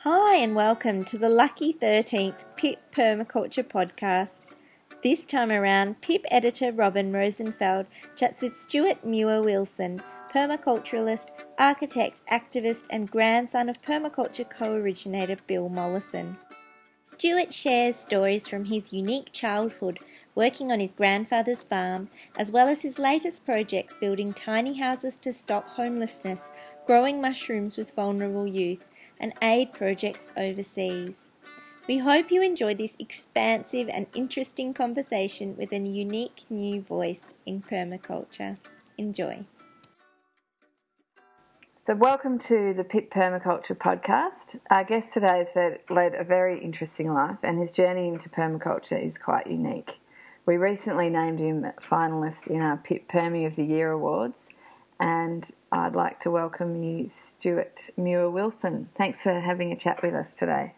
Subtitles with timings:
[0.00, 4.42] Hi, and welcome to the Lucky 13th PIP Permaculture Podcast.
[5.02, 11.28] This time around, PIP editor Robin Rosenfeld chats with Stuart Muir Wilson, permaculturalist,
[11.58, 16.36] architect, activist, and grandson of permaculture co originator Bill Mollison.
[17.02, 19.98] Stuart shares stories from his unique childhood
[20.34, 25.32] working on his grandfather's farm, as well as his latest projects building tiny houses to
[25.32, 26.50] stop homelessness,
[26.86, 28.84] growing mushrooms with vulnerable youth,
[29.18, 31.16] and aid projects overseas.
[31.88, 37.62] We hope you enjoy this expansive and interesting conversation with a unique new voice in
[37.62, 38.56] permaculture.
[38.98, 39.44] Enjoy.
[41.86, 44.58] So, welcome to the Pip Permaculture podcast.
[44.70, 49.18] Our guest today has led a very interesting life, and his journey into permaculture is
[49.18, 50.00] quite unique.
[50.46, 54.48] We recently named him finalist in our Pip Permie of the Year awards,
[55.00, 58.88] and I'd like to welcome you, Stuart Muir Wilson.
[58.96, 60.74] Thanks for having a chat with us today.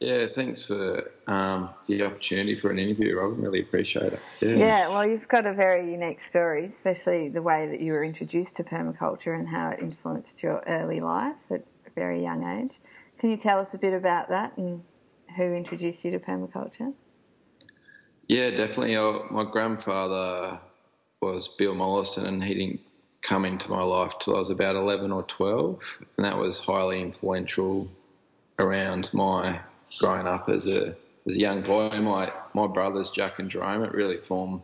[0.00, 3.40] Yeah, thanks for um, the opportunity for an interview, Robin.
[3.42, 4.20] Really appreciate it.
[4.40, 4.56] Yeah.
[4.56, 8.54] yeah, well, you've got a very unique story, especially the way that you were introduced
[8.56, 12.78] to permaculture and how it influenced your early life at a very young age.
[13.18, 14.84] Can you tell us a bit about that and
[15.36, 16.94] who introduced you to permaculture?
[18.28, 18.94] Yeah, definitely.
[18.94, 20.60] Uh, my grandfather
[21.20, 22.80] was Bill Mollison, and he didn't
[23.28, 25.78] come into my life till I was about 11 or 12,
[26.16, 27.86] and that was highly influential
[28.58, 29.60] around my
[29.98, 31.90] growing up as a as a young boy.
[32.00, 34.62] My my brothers Jack and Jerome, it really formed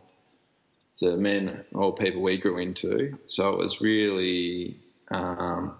[0.99, 3.17] the men or people we grew into.
[3.27, 4.77] So it was really,
[5.11, 5.75] um,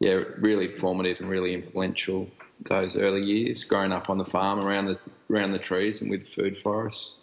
[0.00, 2.28] yeah, really formative and really influential
[2.62, 4.98] those early years, growing up on the farm around the
[5.30, 7.18] around the trees and with food forests.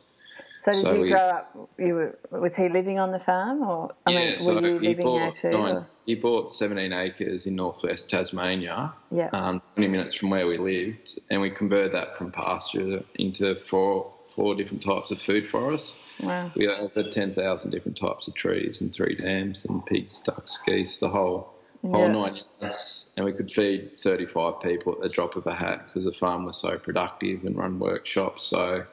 [0.61, 1.69] So did so you we, grow up?
[1.77, 4.79] You were, was he living on the farm, or I yeah, mean, so were you
[4.79, 5.57] living bought, there too?
[5.57, 9.29] Nine, he bought 17 acres in northwest Tasmania, yeah.
[9.31, 14.13] um, 20 minutes from where we lived, and we converted that from pasture into four
[14.35, 15.95] four different types of food forests.
[16.23, 16.49] Wow.
[16.55, 21.09] We over 10,000 different types of trees and three dams and pigs, ducks, geese, the
[21.09, 22.11] whole whole yeah.
[22.11, 26.05] nine yards, and we could feed 35 people at the drop of a hat because
[26.05, 28.43] the farm was so productive and run workshops.
[28.43, 28.85] So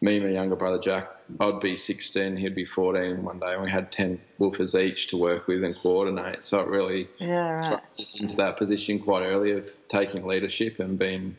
[0.00, 3.62] me and my younger brother Jack, I'd be 16, he'd be 14 one day, and
[3.62, 6.44] we had 10 WWOOFers each to work with and coordinate.
[6.44, 7.80] So it really yeah, right.
[7.98, 11.36] us into that position quite early of taking leadership and being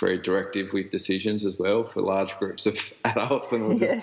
[0.00, 3.52] very directive with decisions as well for large groups of adults.
[3.52, 3.96] And just,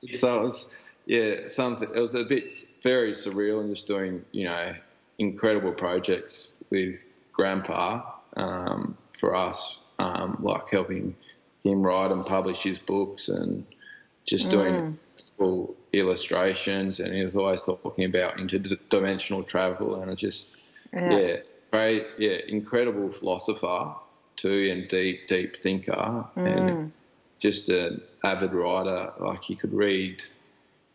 [0.00, 0.16] yeah.
[0.16, 0.74] so it was,
[1.06, 4.74] yeah, something, it was a bit very surreal and just doing, you know,
[5.18, 8.02] incredible projects with Grandpa
[8.36, 11.14] um, for us, um, like helping
[11.66, 13.64] him write and publish his books and
[14.26, 14.98] just doing
[15.38, 15.74] mm.
[15.92, 17.00] illustrations.
[17.00, 20.56] And he was always talking about interdimensional travel, and it's just
[20.92, 21.36] yeah, yeah
[21.72, 23.94] great, yeah, incredible philosopher
[24.36, 26.56] too, and deep, deep thinker, mm.
[26.56, 26.92] and
[27.38, 29.12] just an avid writer.
[29.18, 30.22] Like he could read.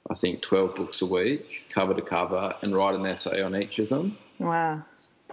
[0.09, 3.77] I think 12 books a week, cover to cover, and write an essay on each
[3.77, 4.17] of them.
[4.39, 4.83] Wow.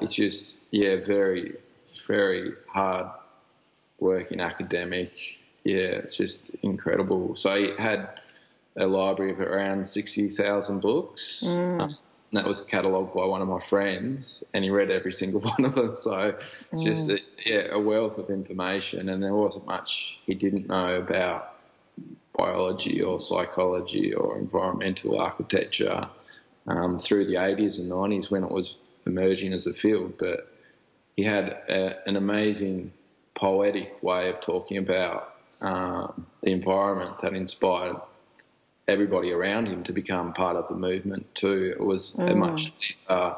[0.01, 1.57] It's just, yeah, very,
[2.07, 3.09] very hard
[3.99, 5.13] working in academic.
[5.65, 7.37] Yeah, it's just incredible.
[7.37, 8.09] So he had
[8.77, 11.43] a library of around 60,000 books.
[11.45, 11.81] Mm.
[11.81, 11.99] Um,
[12.33, 15.75] that was catalogued by one of my friends, and he read every single one of
[15.75, 15.95] them.
[15.95, 16.35] So
[16.73, 16.85] it's mm.
[16.85, 21.55] just a, yeah, a wealth of information, and there wasn't much he didn't know about
[22.37, 26.09] biology or psychology or environmental architecture
[26.69, 28.77] um, through the 80s and 90s when it was
[29.07, 30.15] emerging as a field.
[30.19, 30.53] But
[31.17, 32.93] he had a, an amazing
[33.39, 37.97] poetic way of talking about um, the environment that inspired
[38.89, 41.75] everybody around him to become part of the movement too.
[41.79, 42.31] It was mm.
[42.31, 42.73] a much
[43.09, 43.35] uh,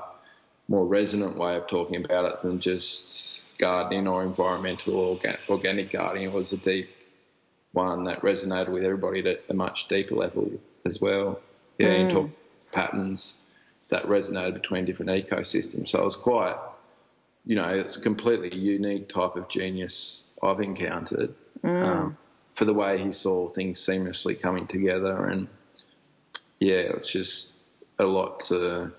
[0.68, 5.18] more resonant way of talking about it than just gardening or environmental or
[5.50, 6.28] organic gardening.
[6.28, 6.88] It was a deep
[7.72, 10.50] one that resonated with everybody at a much deeper level
[10.86, 11.40] as well.
[11.78, 12.10] Yeah, mm.
[12.10, 12.30] talk
[12.72, 13.38] patterns
[13.88, 15.90] that resonated between different ecosystems.
[15.90, 16.56] So it was quite
[17.44, 21.86] you know, it's a completely unique type of genius I've encountered mm.
[21.86, 22.16] um,
[22.54, 25.26] for the way he saw things seamlessly coming together.
[25.26, 25.48] And
[26.58, 27.48] yeah, it's just
[27.98, 28.92] a lot to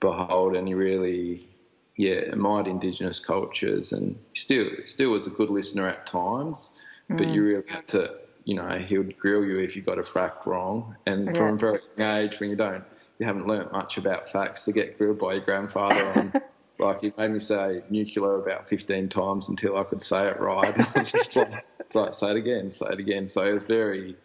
[0.00, 0.56] behold.
[0.56, 1.48] And he really,
[1.96, 6.70] yeah, admired Indigenous cultures and still, still was a good listener at times,
[7.08, 7.18] mm.
[7.18, 10.04] but you really had to, you know, he would grill you if you got a
[10.04, 10.96] fact wrong.
[11.06, 11.32] And yeah.
[11.34, 12.84] from a very young age, when you don't,
[13.18, 16.32] you haven't learnt much about facts to get grilled by your grandfather on
[16.80, 20.76] like he made me say nuclear about 15 times until I could say it right.
[20.78, 23.26] it was just like, it's like, say it again, say it again.
[23.26, 24.16] So he was very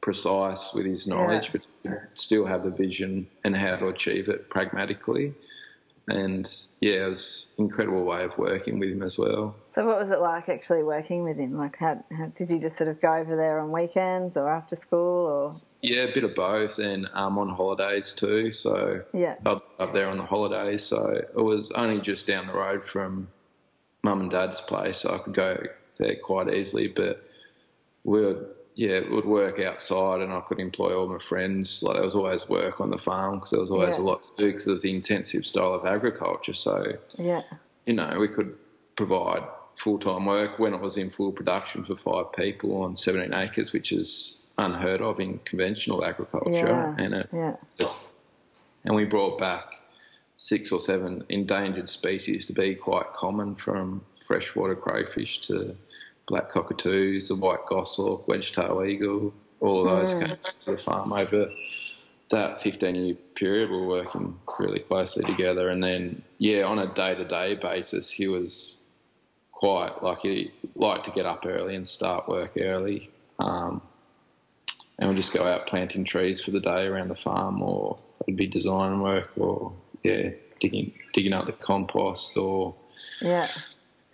[0.00, 1.60] precise with his knowledge, yeah.
[1.82, 5.34] but still have the vision and how to achieve it pragmatically.
[6.08, 9.56] and yeah, it was an incredible way of working with him as well.
[9.70, 11.56] So, what was it like actually working with him?
[11.56, 14.76] Like, how, how did you just sort of go over there on weekends or after
[14.76, 15.60] school, or?
[15.84, 18.52] Yeah, a bit of both, and um, on holidays too.
[18.52, 20.82] So yeah, up, up there on the holidays.
[20.82, 23.28] So it was only just down the road from
[24.02, 25.62] mum and dad's place, so I could go
[25.98, 26.88] there quite easily.
[26.88, 27.22] But
[28.04, 31.82] we would yeah, it would work outside and I could employ all my friends.
[31.82, 34.02] Like there was always work on the farm because there was always Yeah.
[34.02, 36.54] a lot to do because of the intensive style of agriculture.
[36.54, 37.42] So, yeah,
[37.86, 38.56] you know, we could
[38.96, 39.42] provide
[39.76, 43.92] full-time work when it was in full production for five people on 17 acres, which
[43.92, 46.52] is unheard of in conventional agriculture.
[46.52, 47.56] yeah, And it, yeah,
[48.84, 49.80] and we brought back
[50.34, 55.76] six or seven endangered species to be quite common from freshwater crayfish to
[56.26, 61.12] black cockatoos, the white goshawk, wedge-tail eagle, all of those came back to the farm
[61.12, 61.48] over
[62.30, 63.70] that 15 year period.
[63.70, 65.68] We were working really closely together.
[65.68, 68.76] And then, yeah, on a day to day basis, he was
[69.52, 73.10] quite like he liked to get up early and start work early.
[73.38, 73.80] Um,
[74.98, 78.36] and we'd just go out planting trees for the day around the farm, or it'd
[78.36, 80.30] be design work, or yeah,
[80.60, 82.74] digging digging up the compost, or
[83.20, 83.48] yeah,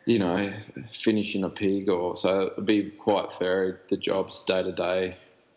[0.06, 0.53] you know,
[0.91, 5.17] finishing a pig, or so it'd be quite varied the jobs day to day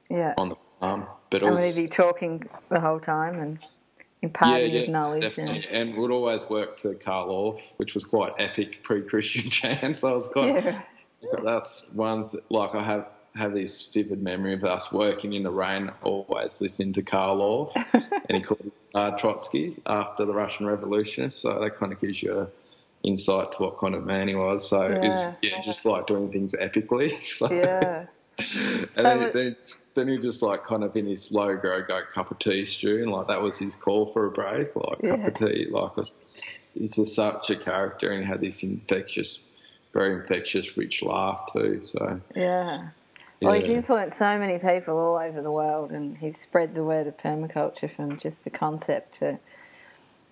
[0.10, 0.34] yeah.
[0.38, 1.08] on the farm.
[1.30, 3.60] But And would be talking the whole time and
[4.22, 5.24] imparting his knowledge?
[5.24, 5.68] definitely.
[5.70, 10.04] And we'd always work to Carl Orff, which was quite epic pre-Christian chants.
[10.04, 10.64] I was quite.
[10.64, 10.82] Yeah,
[11.44, 12.30] That's one.
[12.30, 16.62] Th- like I have have this vivid memory of us working in the rain, always
[16.62, 21.30] listening to Carl Orff, and he called uh, Trotsky after the Russian Revolution.
[21.32, 22.48] So that kind of gives you a
[23.04, 24.70] insight to what kind of man he was.
[24.70, 25.00] So Yeah.
[25.08, 27.14] was yeah, just like doing things epically.
[27.24, 28.06] So, yeah,
[28.96, 29.56] and then, was- then,
[29.96, 33.02] then he just like kind of in his slow grow go cup of tea stew,
[33.02, 35.68] and like that was his call for a break, like cup of tea.
[35.72, 39.48] Like he's just such a character, and he had this infectious,
[39.94, 41.82] very infectious, rich laugh too.
[41.82, 42.90] So yeah.
[43.44, 47.08] Well, he's influenced so many people all over the world, and he's spread the word
[47.08, 49.40] of permaculture from just the concept to,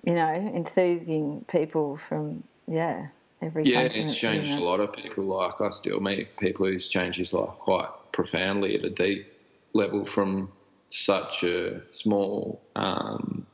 [0.04, 3.08] you know, enthusing people from yeah
[3.42, 5.26] every Yeah, it's changed a lot of people.
[5.26, 9.28] Like I still meet people who's changed his life quite profoundly at a deep
[9.74, 10.52] level from
[10.90, 13.46] such a small um,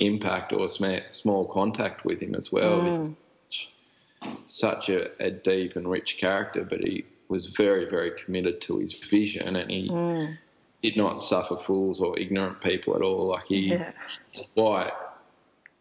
[0.00, 2.80] impact or small contact with him as well.
[2.80, 3.16] Mm.
[4.46, 8.92] Such a, a deep and rich character, but he was very, very committed to his
[8.92, 10.36] vision, and he Mm.
[10.82, 13.26] did not suffer fools or ignorant people at all.
[13.26, 13.92] Like he, Yeah.
[14.54, 14.92] quite,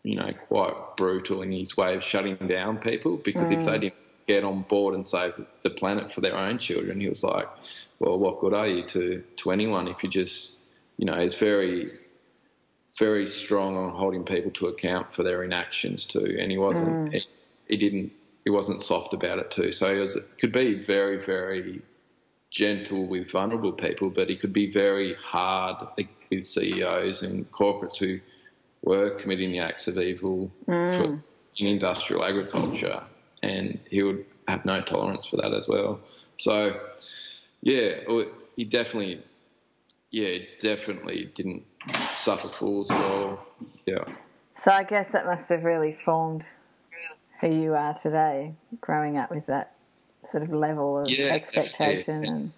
[0.04, 3.81] you know, quite brutal in his way of shutting down people because if they Mm.
[3.81, 3.94] didn't
[4.28, 7.48] get on board and save the- planet for their own children, he was like,
[8.00, 10.57] well, what good are you to, to anyone if you just,
[10.98, 11.92] you know, he's very,
[12.98, 16.36] very strong on holding people to account for their inactions too.
[16.40, 17.22] And he wasn't, he,
[17.69, 18.12] he didn't,
[18.44, 19.71] he wasn't soft about it too.
[19.71, 21.81] So he was, could be very, very
[22.51, 25.75] gentle with vulnerable people, but he could be very hard
[26.31, 28.19] with CEOs and corporates who
[28.83, 31.21] were committing the acts of evil to-
[31.57, 33.03] in industrial agriculture,
[33.44, 36.00] and he would have no tolerance for that as well.
[36.38, 36.80] So,
[37.62, 38.25] yeah, oh,
[38.56, 39.21] he definitely,
[40.12, 41.63] yeah, definitely didn't
[42.21, 43.45] suffer fools at all.
[43.86, 44.06] Yeah.
[44.56, 46.45] So I guess that must have really formed
[47.39, 49.74] who you are today, growing up with that
[50.25, 52.29] sort of level of Yeah, expectation yeah.
[52.29, 52.51] and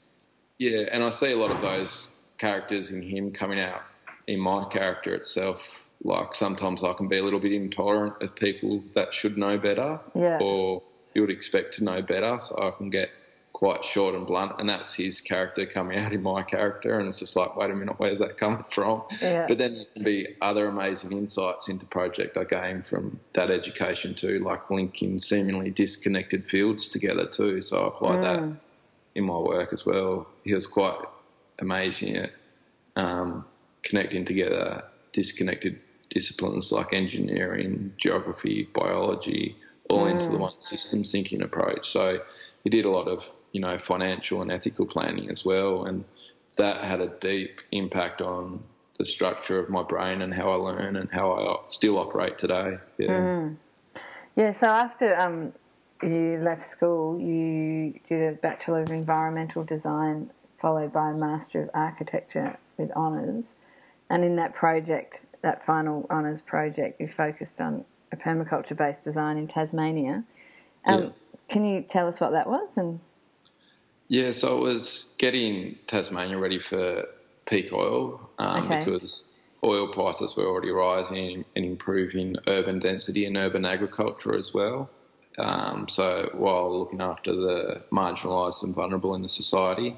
[0.57, 3.81] Yeah, and I see a lot of those characters in him coming out
[4.27, 5.61] in my character itself.
[6.03, 10.00] Like sometimes I can be a little bit intolerant of people that should know better,
[10.15, 10.39] Yeah.
[10.39, 10.81] or
[11.13, 12.39] you would expect to know better.
[12.41, 13.09] So I can get
[13.53, 17.20] quite short and blunt, and that's his character coming out in my character, and it's
[17.20, 19.03] just like, wait a minute, where's that coming from?
[19.22, 19.46] Yeah.
[19.48, 24.15] But then there can be other amazing insights into project I gained from that education
[24.15, 27.62] too, like linking seemingly disconnected fields together too.
[27.62, 28.43] So I apply that
[29.15, 30.27] in my work as well.
[30.43, 30.98] He was quite
[31.60, 32.31] amazing at
[32.96, 33.46] um,
[33.84, 35.79] connecting together disconnected
[36.10, 39.55] disciplines like engineering, geography, biology,
[39.89, 41.89] all into the one system thinking approach.
[41.89, 42.22] So
[42.63, 46.03] he did a lot of, you know, financial and ethical planning as well, and
[46.58, 48.63] that had a deep impact on
[48.98, 52.77] the structure of my brain and how I learn and how I still operate today.
[52.98, 53.50] Yeah.
[54.36, 55.53] Yeah, so after um,
[56.01, 60.29] you left school, you did a Bachelor of Environmental Design
[60.60, 63.46] followed by a Master of Architecture with honours.
[64.10, 69.38] And in that project, that final honours project, you focused on a permaculture based design
[69.38, 70.24] in Tasmania.
[70.86, 71.10] Um, Yeah.
[71.50, 72.77] Can you tell us what that was?
[72.77, 73.00] And
[74.11, 77.05] Yeah, so it was getting Tasmania ready for
[77.45, 78.83] peak oil um, Okay.
[78.83, 79.23] because
[79.63, 84.89] oil prices were already rising and improving urban density and urban agriculture as well.
[85.37, 89.95] Um, so while looking after the marginalised and vulnerable in the society,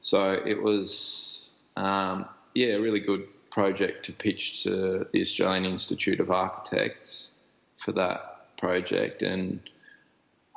[0.00, 6.20] so it was um, yeah a really good project to pitch to the Australian Institute
[6.20, 7.32] of Architects
[7.84, 9.58] for that project, and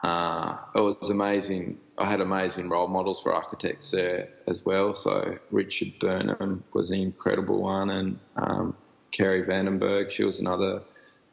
[0.03, 1.79] uh, it was amazing.
[1.97, 4.95] I had amazing role models for architects there as well.
[4.95, 8.75] So Richard Burnham was an incredible one, and um,
[9.11, 10.81] Kerry Vandenberg, she was another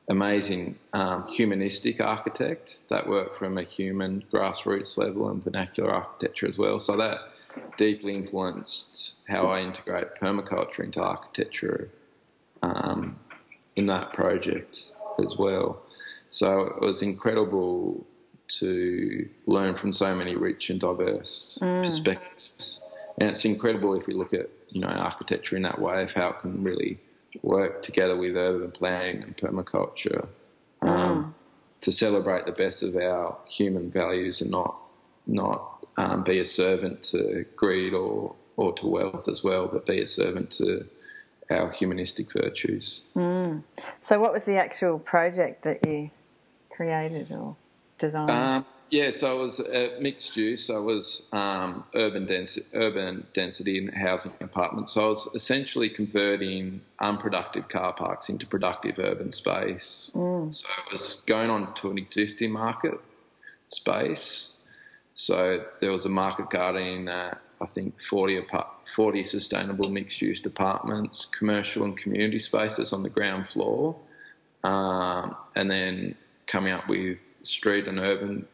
[0.09, 6.59] amazing um, humanistic architect that worked from a human grassroots level and vernacular architecture as
[6.59, 6.79] well.
[6.81, 7.19] So that
[7.77, 11.91] deeply influenced how I integrate permaculture into architecture
[12.63, 13.19] um,
[13.77, 14.93] in that project
[15.25, 15.83] as well.
[16.31, 18.07] So it was incredible
[18.59, 21.85] to learn from so many rich and diverse mm.
[21.85, 22.83] perspectives.
[23.21, 26.31] And it's incredible if we look at you know architecture in that way of how
[26.31, 26.99] it can really
[27.43, 30.27] work together with urban planning and permaculture
[30.83, 31.33] um, mm.
[31.81, 34.77] to celebrate the best of our human values and not
[35.27, 40.03] not um, be a servant to greed or or to wealth as well, but be
[40.03, 40.87] a servant to
[41.51, 43.03] our humanistic virtues.
[43.17, 43.63] Mm.
[44.01, 46.11] So, what was the actual project that you
[46.71, 47.57] created or
[48.01, 48.31] designed?
[48.31, 50.67] Um, yeah, so it was a mixed use.
[50.67, 54.95] So it was um, urban, density, urban density in housing apartments.
[54.95, 60.11] So I was essentially converting unproductive car parks into productive urban space.
[60.15, 60.53] Mm.
[60.53, 62.99] So it was going on to an existing market
[63.69, 64.55] space.
[65.15, 68.41] So there was a market garden that I think 40,
[68.97, 73.97] 40 sustainable mixed use apartments, commercial and community spaces on the ground floor,
[74.65, 76.15] um, and then
[76.51, 78.47] coming up with street and urban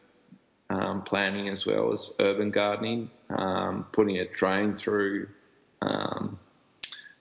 [0.69, 5.27] um, planning as well as urban gardening, um, putting a train through
[5.81, 6.39] um,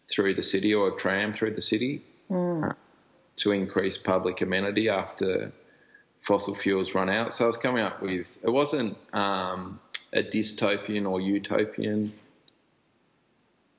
[0.08, 2.70] through the city or a tram through the city mm.
[2.70, 2.74] uh,
[3.36, 5.52] to increase public amenity after
[6.22, 7.32] fossil fuels run out.
[7.32, 9.80] So I was coming up with it wasn't um,
[10.12, 12.10] a dystopian or utopian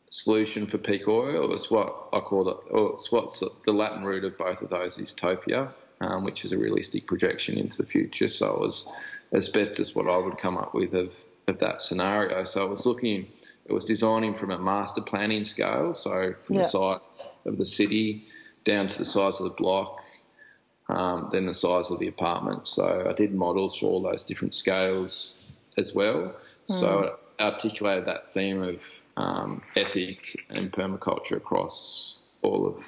[0.10, 1.54] solution for peak oil.
[1.54, 2.58] It's what I call it.
[2.72, 6.52] Or it's what's the Latin root of both of those is topia, um, which is
[6.52, 8.28] a realistic projection into the future.
[8.28, 8.92] So it was
[9.32, 11.16] as best as what I would come up with of,
[11.48, 12.44] of that scenario.
[12.44, 13.28] So I was looking,
[13.66, 16.64] it was designing from a master planning scale, so from yeah.
[16.64, 18.26] the size of the city
[18.64, 20.02] down to the size of the block,
[20.90, 22.68] um, then the size of the apartment.
[22.68, 25.36] So I did models for all those different scales
[25.78, 26.36] as well.
[26.70, 26.80] Mm.
[26.80, 28.84] So I articulated that theme of
[29.16, 32.84] um, ethic and permaculture across all of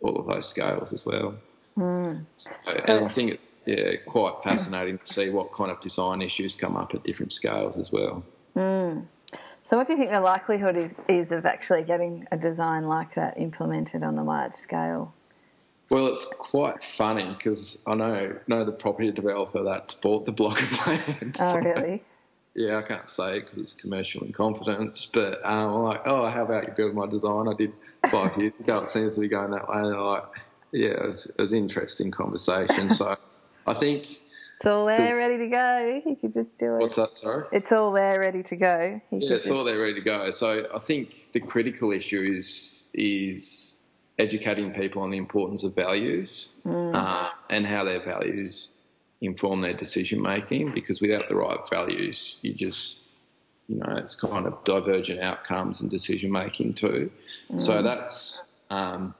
[0.00, 1.34] all of those scales as well.
[1.78, 2.24] Mm.
[2.78, 6.54] So, and I think it's yeah, quite fascinating to see what kind of design issues
[6.54, 8.24] come up at different scales as well.
[8.56, 9.06] Mm.
[9.64, 13.14] So, what do you think the likelihood is, is of actually getting a design like
[13.14, 15.12] that implemented on a large scale?
[15.90, 20.60] Well, it's quite funny because I know know the property developer that's bought the block
[20.60, 21.36] of land.
[21.40, 22.02] Oh, so, really?
[22.54, 25.06] Yeah, I can't say it because it's commercial in confidence.
[25.12, 27.48] But um, I'm like, oh, how about you build my design?
[27.48, 27.72] I did
[28.08, 28.78] five years ago.
[28.78, 29.78] It seems to be going that way.
[29.78, 30.24] And like,
[30.72, 32.90] yeah, it was, it was interesting conversation.
[32.90, 33.16] so
[33.66, 34.06] I think
[34.56, 36.02] it's all there, the, ready to go.
[36.06, 36.78] You could just do it.
[36.78, 37.14] What's that?
[37.14, 37.46] Sorry.
[37.52, 39.00] It's all there, ready to go.
[39.10, 39.54] You yeah, it's just...
[39.54, 40.30] all there, ready to go.
[40.30, 43.74] So I think the critical issue is is
[44.18, 46.94] educating people on the importance of values mm.
[46.94, 48.68] uh, and how their values
[49.20, 50.72] inform their decision making.
[50.72, 53.00] Because without the right values, you just
[53.68, 57.10] you know it's kind of divergent outcomes and decision making too.
[57.52, 57.60] Mm.
[57.60, 59.14] So that's um,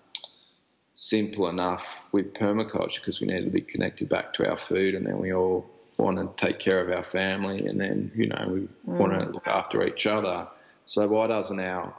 [0.97, 5.07] simple enough with permaculture because we need to be connected back to our food and
[5.07, 8.61] then we all want to take care of our family and then, you know, we
[8.61, 8.69] mm.
[8.99, 10.49] want to look after each other.
[10.87, 11.95] So why doesn't our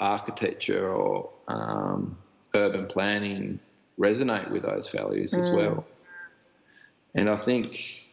[0.00, 2.18] architecture or um,
[2.52, 3.60] urban planning
[3.98, 5.38] resonate with those values mm.
[5.38, 5.86] as well?
[7.14, 8.10] And I think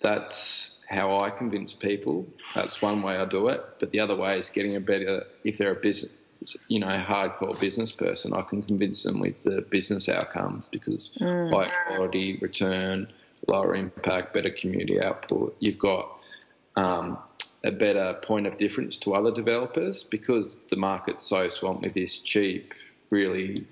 [0.00, 2.26] that's how I convince people.
[2.56, 3.64] That's one way I do it.
[3.78, 6.12] But the other way is getting a better, if they're a business,
[6.68, 11.52] you know, hardcore business person, I can convince them with the business outcomes because mm.
[11.52, 13.08] high quality return,
[13.46, 15.56] lower impact, better community output.
[15.60, 16.10] You've got
[16.76, 17.18] um,
[17.64, 22.18] a better point of difference to other developers because the market's so swamped with this
[22.18, 22.72] cheap,
[23.10, 23.66] really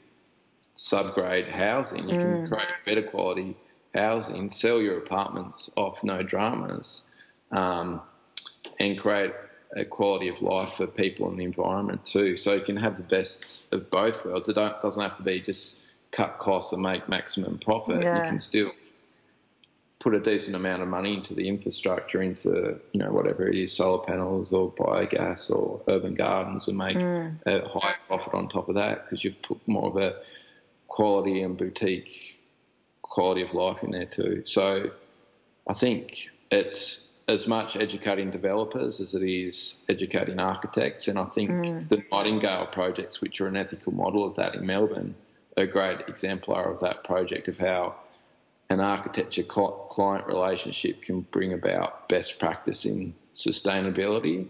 [0.76, 2.08] subgrade housing.
[2.08, 2.22] You mm.
[2.22, 3.56] can create better quality
[3.94, 7.04] housing, sell your apartments off no dramas,
[7.52, 8.02] um,
[8.78, 9.32] and create
[9.90, 12.36] quality of life for people and the environment too.
[12.36, 14.48] So you can have the best of both worlds.
[14.48, 15.76] It doesn't have to be just
[16.10, 18.02] cut costs and make maximum profit.
[18.02, 18.22] Yeah.
[18.22, 18.72] You can still
[20.00, 23.72] put a decent amount of money into the infrastructure, into you know whatever it is,
[23.72, 27.38] solar panels or biogas or urban gardens, and make Mm.
[27.46, 30.16] a high profit on top of that because you've put more of a
[30.86, 32.40] quality and boutique
[33.02, 34.42] quality of life in there too.
[34.44, 34.90] So
[35.66, 41.50] I think it's as much educating developers as it is educating architects, and I think
[41.88, 45.14] the Nightingale projects, which are an ethical model of that in Melbourne,
[45.56, 47.96] are a great exemplar of that project of how
[48.70, 54.46] an architecture cl- client relationship can bring about best practice in sustainability.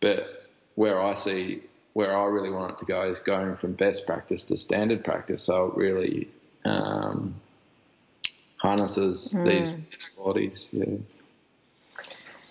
[0.00, 1.62] But where I see
[1.94, 5.42] where I really want it to go is going from best practice to standard practice.
[5.42, 6.28] So it really
[6.64, 7.34] um,
[8.56, 10.68] harnesses these, these qualities.
[10.70, 10.84] Yeah.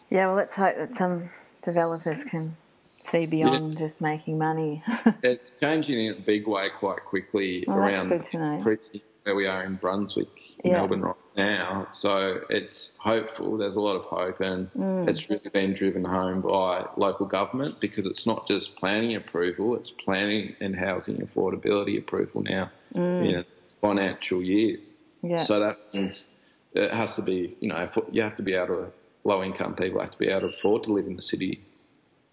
[0.09, 1.29] Yeah, well, let's hope that some
[1.61, 2.55] developers can
[3.03, 4.83] see beyond just making money.
[5.23, 8.59] It's changing in a big way quite quickly Well, around good to know.
[8.63, 10.29] pretty- where we are in Brunswick,
[10.63, 10.73] Yeah.
[10.73, 11.87] Melbourne right now.
[11.91, 13.57] So it's hopeful.
[13.57, 15.09] There's a lot of hope, and Mm.
[15.09, 19.91] it's really been driven home by local government because it's not just planning approval; it's
[19.91, 23.45] planning and housing affordability approval now in a
[23.81, 24.77] financial year.
[25.23, 25.29] Mm.
[25.31, 25.37] yeah.
[25.37, 26.29] So that means
[26.73, 28.91] it has to be, you know, you have to be able to,
[29.23, 31.61] low income people have to be able to afford to live in the city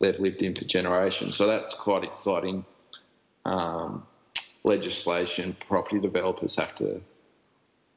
[0.01, 1.37] they've lived in for generations.
[1.37, 2.65] So that's quite exciting
[3.47, 4.07] um,
[4.65, 7.01] legislation property developers have to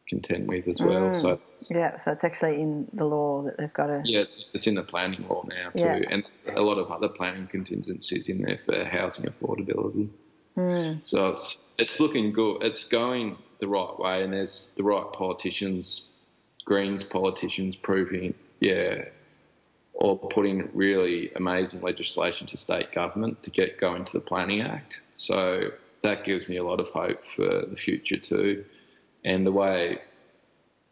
[0.07, 1.13] contend with as well.
[1.13, 4.01] So it's- yeah, so it's actually in the law that they've got to.
[4.05, 6.01] yeah, it's, it's in the planning law now too, Yeah.
[6.09, 6.23] and
[6.55, 10.09] a lot of other planning contingencies in there for housing affordability.
[11.05, 12.63] So it's it's looking good.
[12.63, 16.03] It's going the right way, and there's the right politicians,
[16.65, 19.05] Greens politicians, proving yeah,
[19.93, 25.03] or putting really amazing legislation to state government to get going to the Planning Act.
[25.15, 28.65] So that gives me a lot of hope for the future too,
[29.25, 29.99] and the way,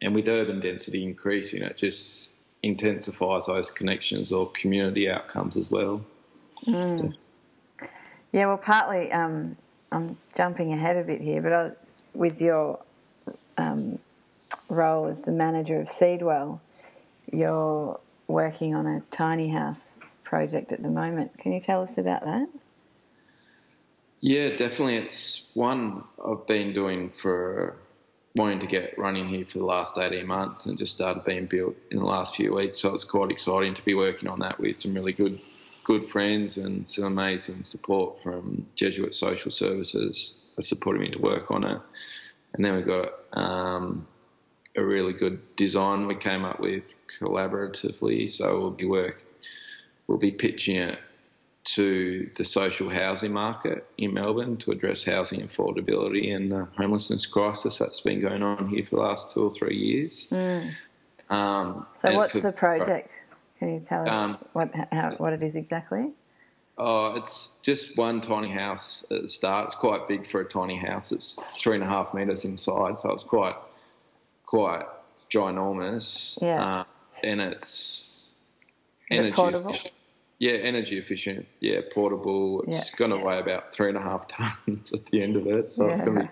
[0.02, 2.30] and with urban density increasing, it just
[2.62, 6.04] intensifies those connections or community outcomes as well.
[8.32, 9.56] Yeah, well, partly um,
[9.90, 11.70] I'm jumping ahead a bit here, but I,
[12.14, 12.78] with your
[13.56, 13.98] um,
[14.68, 16.60] role as the manager of Seedwell,
[17.32, 21.38] you're working on a tiny house project at the moment.
[21.38, 22.48] Can you tell us about that?
[24.20, 24.96] Yeah, definitely.
[24.96, 27.76] It's one I've been doing for
[28.34, 31.76] wanting to get running here for the last 18 months and just started being built
[31.90, 32.80] in the last few weeks.
[32.80, 35.40] So it's quite exciting to be working on that with some really good
[35.84, 41.50] good friends and some amazing support from Jesuit Social Services that supported me to work
[41.50, 41.80] on it.
[42.52, 44.06] And then we've got um,
[44.78, 48.30] a really good design we came up with collaboratively.
[48.30, 49.24] So we'll be work,
[50.06, 50.98] we'll be pitching it
[51.64, 57.76] to the social housing market in Melbourne to address housing affordability and the homelessness crisis
[57.76, 60.32] that's been going on here for the last two or three years.
[61.28, 63.22] Um, So, what's for- the project?
[63.58, 66.12] Can you tell us Um, what how, what it is exactly?
[66.78, 69.66] Oh, it's just one tiny house at the start.
[69.66, 71.10] It's quite big for a tiny house.
[71.10, 73.56] It's three and a half metres inside, so it's quite
[74.48, 74.84] quite
[75.30, 76.38] ginormous.
[76.40, 76.62] Yeah.
[76.80, 76.84] Uh,
[77.22, 78.32] and it's
[79.10, 79.70] Is it portable?
[79.70, 79.92] efficient.
[80.38, 81.46] Yeah, energy efficient.
[81.60, 82.62] Yeah, portable.
[82.62, 82.96] It's Yeah.
[82.96, 84.26] going to weigh about three and a half
[84.66, 86.28] tons at the end of it, so it's going to be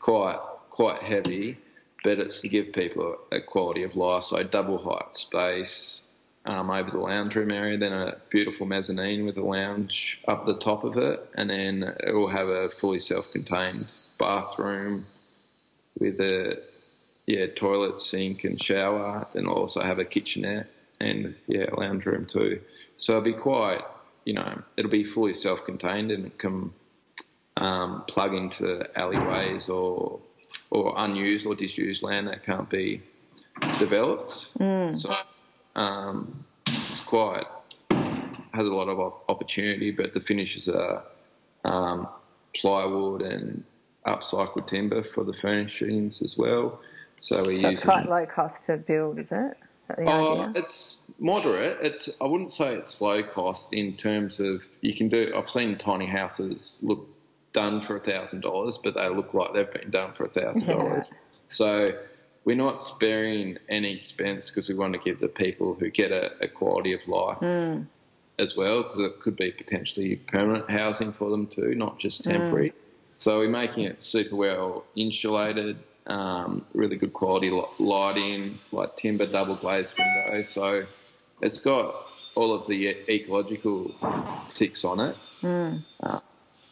[0.00, 0.38] quite
[0.70, 1.58] quite heavy.
[2.02, 4.24] But it's to give people a quality of life.
[4.24, 6.02] So double height space
[6.46, 10.58] um, over the lounge room area, then a beautiful mezzanine with a lounge up the
[10.58, 13.86] top of it, and then it will have a fully self-contained
[14.18, 15.06] bathroom
[16.00, 16.60] with a
[17.32, 19.26] yeah toilet, sink, and shower.
[19.32, 20.68] Then I'll also have a kitchenette
[21.00, 22.60] and yeah lounge room too.
[22.98, 23.80] So it'll be quite
[24.24, 26.72] you know it'll be fully self-contained and it can
[27.56, 30.20] um, plug into alleyways or
[30.70, 33.02] or unused or disused land that can't be
[33.78, 34.52] developed.
[34.90, 35.16] So
[35.74, 37.46] um, it's quite
[38.52, 41.02] has a lot of opportunity, but the finishes are
[41.64, 42.06] um,
[42.54, 43.64] plywood and
[44.06, 46.80] upcycled timber for the furnishings as well.
[47.22, 49.56] So we So use it's quite low cost to build, is it?
[49.88, 50.52] Is idea?
[50.56, 51.78] it's moderate.
[51.80, 55.32] It's I wouldn't say it's low cost in terms of you can do.
[55.36, 57.06] I've seen tiny houses look
[57.52, 60.68] done for a thousand dollars, but they look like they've been done for a thousand
[60.68, 61.12] dollars.
[61.46, 61.86] So
[62.44, 66.32] we're not sparing any expense because we want to give the people who get a,
[66.42, 67.82] a quality of life Hmm.
[68.40, 72.72] as well, because it could be potentially permanent housing for them too, not just temporary.
[73.16, 79.26] So we're making it super well insulated, um, really good quality li- lighting, like timber
[79.26, 80.48] double glazed windows.
[80.50, 80.84] So
[81.40, 81.94] it's got
[82.34, 83.94] all of the ecological
[84.48, 85.16] ticks on it.
[86.02, 86.20] Uh,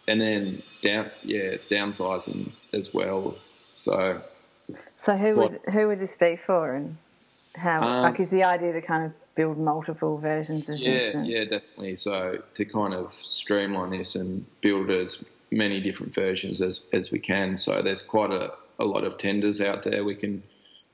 [0.09, 3.37] and then down, yeah, downsizing as well.
[3.75, 4.23] So
[4.97, 6.75] So who would who would this be for?
[6.75, 6.97] And
[7.55, 10.85] How Um, like is the idea to kind of build multiple versions of this?
[10.87, 11.97] Yeah, and- yeah, definitely.
[11.97, 17.19] So to kind of streamline this and build as many different versions as, as we
[17.19, 17.57] can.
[17.57, 20.43] So there's quite a, a lot of tenders out there we can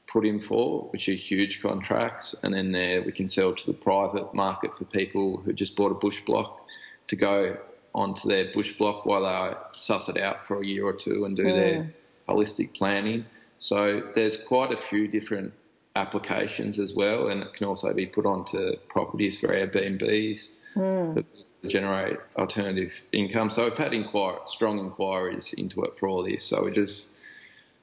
[0.07, 3.73] put in for, which are huge contracts, and then there we can sell to the
[3.73, 6.61] private market for people who just bought a bush block
[7.07, 7.57] to go
[7.95, 11.37] onto their bush block while they suss it out for a year or two and
[11.37, 11.95] do their
[12.29, 13.25] holistic planning.
[13.59, 15.53] So there's quite a few different
[15.97, 21.15] applications as well, and it can also be put onto properties for Airbnbs hmm.
[21.15, 21.25] to
[21.67, 23.49] generate alternative income.
[23.51, 26.45] So we've had inquir- strong inquiries into it for all this.
[26.45, 27.16] So we're just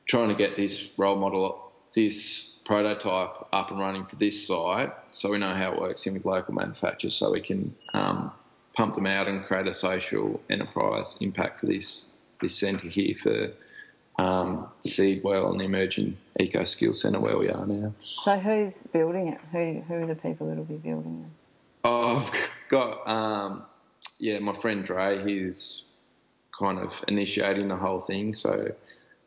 [0.05, 5.31] trying to get this role model, this prototype up and running for this site, so
[5.31, 8.31] we know how it works in with local manufacturers, so we can um,
[8.75, 12.07] pump them out and create a social enterprise impact for this
[12.41, 13.53] this centre here for
[14.19, 17.93] um, Seedwell and the Emerging Eco Skill Centre where we are now.
[18.03, 19.39] So who's building it?
[19.51, 21.31] Who who are the people that'll be building it?
[21.85, 23.63] Oh, I've got um,
[24.19, 25.23] yeah, my friend Dre.
[25.23, 25.89] He's
[26.57, 28.33] kind of initiating the whole thing.
[28.33, 28.71] So,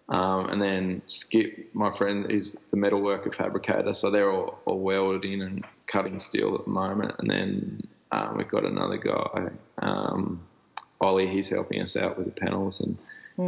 [0.09, 3.93] um, and then Skip, my friend, is the metalworker fabricator.
[3.93, 7.15] So they're all, all welding and cutting steel at the moment.
[7.19, 7.81] And then
[8.13, 10.41] um, we've got another guy, um,
[11.01, 11.29] Ollie.
[11.29, 12.97] He's helping us out with the panels, and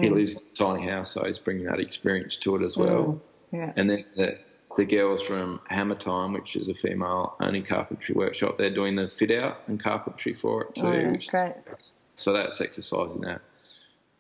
[0.03, 3.21] he lives in a tiny house, so he's bringing that experience to it as well.
[3.53, 3.73] Yeah.
[3.77, 4.39] And then the,
[4.77, 9.09] the girls from Hammer Time, which is a female only carpentry workshop, they're doing the
[9.09, 10.87] fit out and carpentry for it too.
[10.87, 11.55] Oh, yeah, which is- great.
[12.17, 13.41] so that's exercising that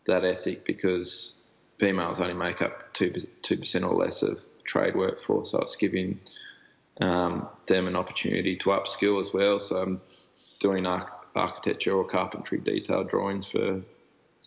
[0.07, 1.38] that ethic because
[1.79, 5.53] females only make up two two percent or less of trade workforce.
[5.53, 6.21] So it's giving
[7.01, 9.61] um, them an opportunity to upskill as well.
[9.61, 10.01] So I'm
[10.61, 13.81] doing arch- architecture or carpentry detail drawings for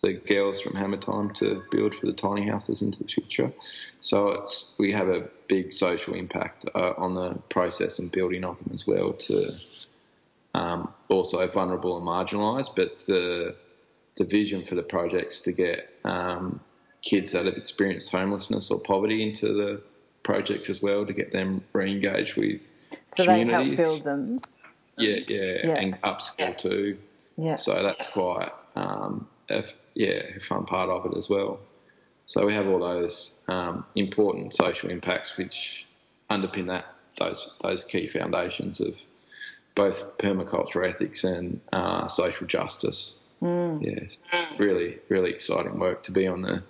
[0.02, 3.52] the girls from Hammer Time to build for the tiny houses into the future.
[4.00, 8.58] So it's we have a big social impact uh, on the process and building of
[8.58, 9.54] them as well to
[10.54, 12.74] um, also vulnerable and marginalised.
[12.74, 13.56] But the
[14.16, 16.60] the vision for the projects to get um,
[17.02, 19.82] kids that have experienced homelessness or poverty into the
[20.22, 22.66] projects as well to get them re-engaged with
[23.16, 23.76] So they communities.
[23.76, 24.40] help build them.
[24.98, 25.74] Yeah, yeah, Yeah.
[25.78, 26.98] and upskill too.
[27.36, 27.56] Yeah.
[27.56, 31.58] So that's quite, um, a, yeah, a fun part of it as well.
[32.26, 35.86] So we have all those um, important social impacts which
[36.30, 36.86] underpin that
[37.18, 38.94] those those key foundations of
[39.74, 43.16] both permaculture ethics and uh, social justice.
[43.42, 43.82] Mm.
[43.82, 44.18] Yeah, it's
[44.58, 46.62] really really exciting work to be on the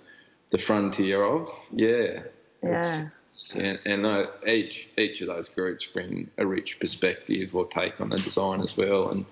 [0.53, 1.49] the frontier of.
[1.73, 2.21] Yeah,
[2.63, 3.09] Yeah.
[3.57, 8.09] and, and uh, each each of those groups bring a rich perspective or take on
[8.09, 9.25] the design as well, and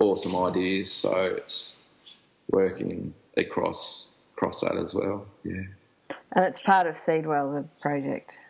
[0.00, 0.92] awesome ideas.
[0.92, 1.76] So it's
[2.50, 5.26] working across across that as well.
[5.44, 5.62] Yeah,
[6.32, 8.40] And it's part of Seedwell, the project.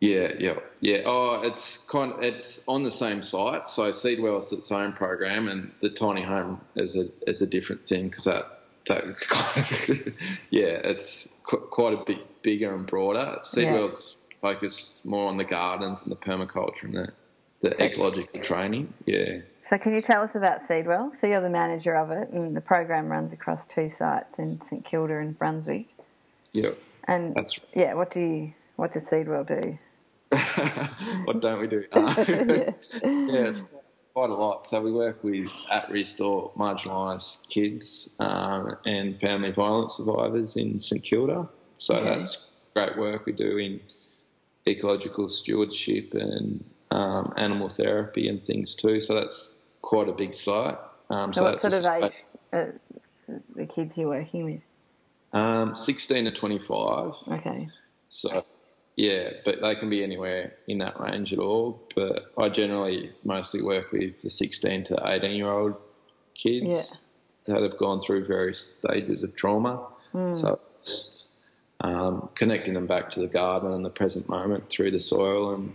[0.00, 1.02] yeah, yeah, yeah.
[1.06, 2.12] Oh, it's kind.
[2.12, 3.68] Of, it's on the same site.
[3.68, 7.86] So Seedwell is its own program, and the tiny home is a is a different
[7.86, 8.55] thing because that
[8.88, 10.14] that
[10.50, 13.38] yeah, it's qu- quite a bit bigger and broader.
[13.42, 17.12] Seedwell's focused more on the gardens and the permaculture and the
[17.60, 18.92] the ecological training.
[19.06, 19.38] Yeah.
[19.62, 21.14] So can you tell us about Seedwell?
[21.14, 24.84] So you're the manager of it, and the program runs across two sites in St
[24.84, 25.88] Kilda and Brunswick.
[26.52, 26.70] Yeah.
[27.04, 29.78] And That's yeah, what do you what does Seedwell do?
[31.24, 31.84] what don't we do?
[31.92, 32.72] Uh, yeah,
[33.02, 33.64] it's
[34.16, 34.66] quite a lot.
[34.66, 41.02] So we work with at-risk or marginalised kids um, and family violence survivors in St
[41.02, 41.46] Kilda.
[41.76, 42.04] So Okay.
[42.20, 43.78] that's great work we do in
[44.66, 49.02] ecological stewardship and um, animal therapy and things too.
[49.02, 49.50] So that's
[49.82, 50.78] quite a big site.
[51.10, 52.24] Um, So, what sort of age
[52.54, 52.64] uh,
[53.54, 54.62] the kids you're working with?
[55.34, 57.12] Um, 16 to 25.
[57.32, 57.68] Okay.
[58.08, 58.46] So,
[58.96, 61.80] yeah, but they can be anywhere in that range at all.
[61.94, 65.74] But I generally mostly work with the 16 to 18 year old
[66.34, 66.82] kids Yeah.
[67.54, 69.86] that have gone through various stages of trauma.
[70.12, 71.26] So, it's,
[71.80, 75.72] um, connecting them back to the garden and the present moment through the soil and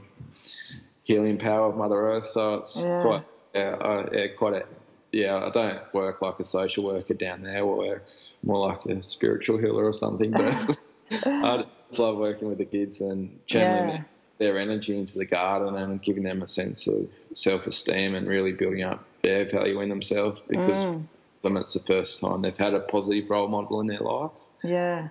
[1.05, 2.27] healing power of Mother Earth.
[2.29, 3.01] So it's Yeah.
[3.03, 4.65] quite, yeah, uh, yeah, quite a,
[5.11, 7.59] yeah, I don't work like a social worker down there.
[7.59, 8.05] I work
[8.41, 10.31] more like a spiritual healer or something.
[10.31, 10.79] But
[11.25, 14.03] I just love working with the kids and channeling Yeah.
[14.37, 18.83] their energy into the garden and giving them a sense of self-esteem and really building
[18.83, 21.03] up their value in themselves because Mm.
[21.41, 24.31] for them it's the first time they've had a positive role model in their life.
[24.63, 25.09] Yeah.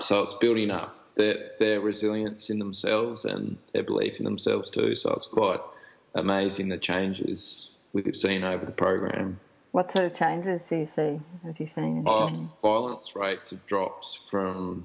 [0.00, 4.94] So it's building up their their resilience in themselves and their belief in themselves too.
[4.94, 5.60] So it's quite
[6.14, 9.38] amazing the changes we've seen over the program.
[9.72, 11.20] What sort of changes do you see?
[11.44, 12.50] Have you seen Oh, anything?
[12.62, 14.84] violence rates have dropped from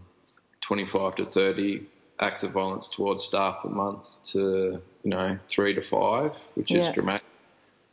[0.68, 1.86] 25 to 30
[2.20, 6.88] acts of violence towards staff a month to you know three to five, which is
[6.94, 7.24] dramatic.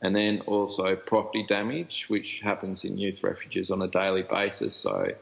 [0.03, 4.75] And then also property damage, which happens in youth refuges on a daily basis.
[4.75, 5.13] So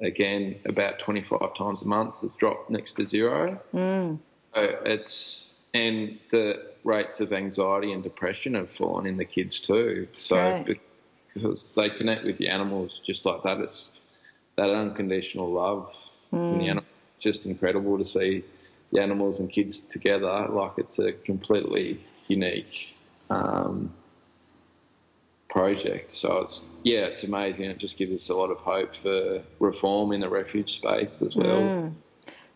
[0.00, 3.60] again, about 25 times a month, it's dropped next to zero.
[3.72, 4.18] Mm.
[4.54, 10.08] So it's and the rates of anxiety and depression have fallen in the kids too.
[10.16, 10.78] So Right.
[11.34, 13.90] because they connect with the animals just like that, it's
[14.56, 15.92] that unconditional love
[16.30, 16.84] from the animal.
[17.18, 18.44] Just incredible to see
[18.92, 20.48] the animals and kids together.
[20.48, 22.96] Like it's a completely unique
[23.30, 23.92] um,
[25.48, 26.10] project.
[26.10, 27.66] So it's yeah, it's amazing.
[27.66, 31.34] It just gives us a lot of hope for reform in the refuge space as
[31.34, 31.60] well.
[31.60, 31.92] Mm.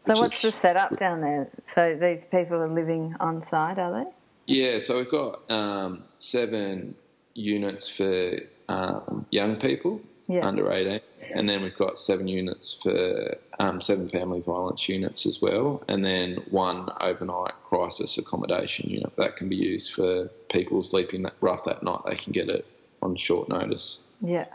[0.01, 1.51] So what's the setup down there?
[1.65, 4.11] So these people are living on site, are they?
[4.47, 6.95] Yeah, so we've got um, seven
[7.35, 10.47] units for um, young people Yeah.
[10.47, 11.01] under 18,
[11.35, 16.05] and then we've got seven units for um, seven family violence units as well, and
[16.05, 21.65] then one overnight crisis accommodation unit that can be used for people sleeping that rough
[21.65, 22.01] that night.
[22.07, 22.67] They can get it
[23.03, 24.01] on short notice.
[24.21, 24.47] Yeah.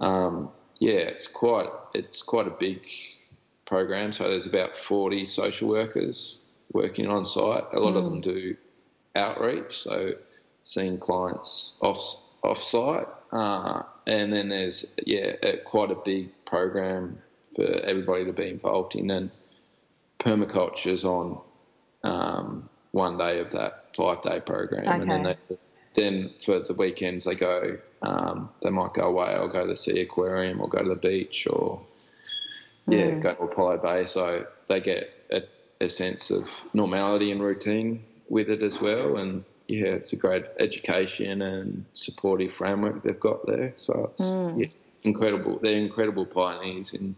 [0.00, 2.86] Um, yeah, it's quite it's quite a big
[3.66, 4.12] program.
[4.12, 6.40] So there's about 40 social workers
[6.72, 7.64] working on site.
[7.72, 8.56] A lot of them do
[9.14, 10.14] outreach, so
[10.62, 17.18] seeing clients off off site, uh, and then there's yeah a, quite a big program
[17.54, 19.30] for everybody to be involved in, and
[20.18, 21.40] permaculture's on
[22.02, 25.56] um, one day of that five day program, and then they
[25.94, 27.78] then for the weekends they go.
[28.02, 30.96] Um, they might go away or go to the sea aquarium or go to the
[30.96, 31.80] beach or
[32.88, 34.06] yeah, go to Apollo Bay.
[34.06, 35.42] So they get a,
[35.80, 39.16] a sense of normality and routine with it as well.
[39.16, 43.72] And yeah, it's a great education and supportive framework they've got there.
[43.74, 44.66] So it's yeah,
[45.02, 45.58] incredible.
[45.60, 47.16] They're incredible pioneers in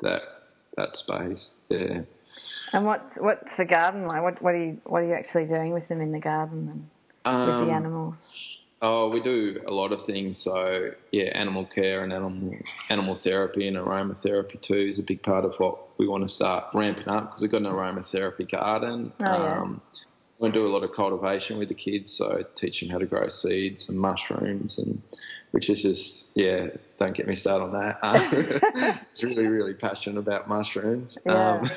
[0.00, 0.22] that
[0.76, 1.56] that space.
[1.68, 2.02] Yeah.
[2.72, 4.22] And what's what's the garden like?
[4.22, 6.88] What what are you what are you actually doing with them in the garden
[7.24, 8.28] and with the Um, animals?
[8.82, 10.38] Oh, we do a lot of things.
[10.38, 12.54] So yeah, animal care and animal
[12.88, 16.64] animal therapy and aromatherapy too is a big part of what we want to start
[16.72, 19.12] ramping up because we've got an aromatherapy garden.
[19.20, 19.60] Oh, yeah.
[19.60, 19.82] um,
[20.40, 23.28] we do a lot of cultivation with the kids, so teach them how to grow
[23.28, 25.00] seeds and mushrooms, and
[25.50, 26.68] which is just yeah.
[26.98, 27.98] Don't get me started on that.
[28.02, 31.18] Um, it's really really passionate about mushrooms.
[31.26, 31.60] Yeah.
[31.60, 31.70] Um,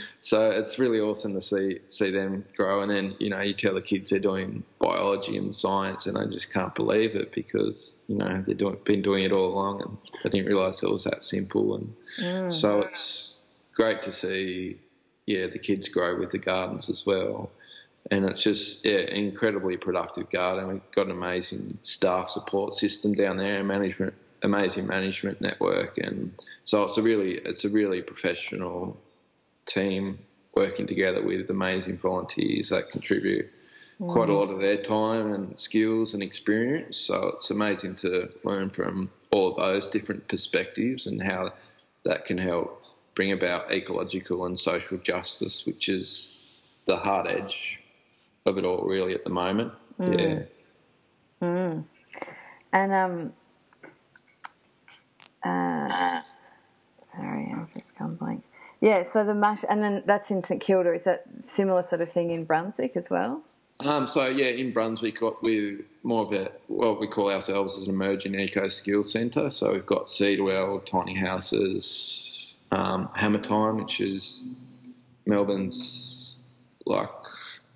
[0.20, 3.74] so it's really awesome to see see them grow, and then you know you tell
[3.74, 8.16] the kids they're doing biology and science, and they just can't believe it because you
[8.16, 11.24] know they've doing, been doing it all along, and they didn't realise it was that
[11.24, 11.76] simple.
[12.20, 13.40] And so it's
[13.74, 14.78] great to see,
[15.26, 17.50] yeah, the kids grow with the gardens as well.
[18.10, 20.68] And it's just yeah, incredibly productive garden.
[20.68, 26.32] We've got an amazing staff support system down there, management, amazing management network, and
[26.64, 28.96] so it's a really it's a really professional
[29.64, 30.18] team
[30.54, 33.50] working together with amazing volunteers that contribute
[33.98, 34.38] quite a mm.
[34.38, 36.96] lot of their time and skills and experience.
[36.96, 41.52] So it's amazing to learn from all of those different perspectives and how
[42.04, 42.82] that can help
[43.14, 47.78] bring about ecological and social justice, which is the hard edge
[48.46, 49.72] of it all, really, at the moment.
[49.98, 50.42] Yeah.
[51.42, 51.84] Mm.
[52.72, 53.32] And um,
[55.44, 56.20] uh,
[57.04, 58.44] sorry, I've just gone blank.
[58.80, 60.92] Yeah, so the mash, and then that's in St Kilda.
[60.92, 63.42] Is that similar sort of thing in Brunswick as well?
[63.80, 67.84] Um, so yeah, in Brunswick, got we're more of a well, we call ourselves as
[67.84, 69.50] an emerging eco skills centre.
[69.50, 74.44] So we've got Seedwell, tiny houses, um, Hammer Time, which is
[75.26, 76.38] Melbourne's
[76.86, 77.08] like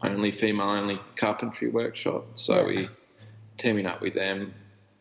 [0.02, 2.26] only female only carpentry workshop.
[2.34, 2.64] So Yeah.
[2.66, 2.88] we
[3.56, 4.54] teaming up with them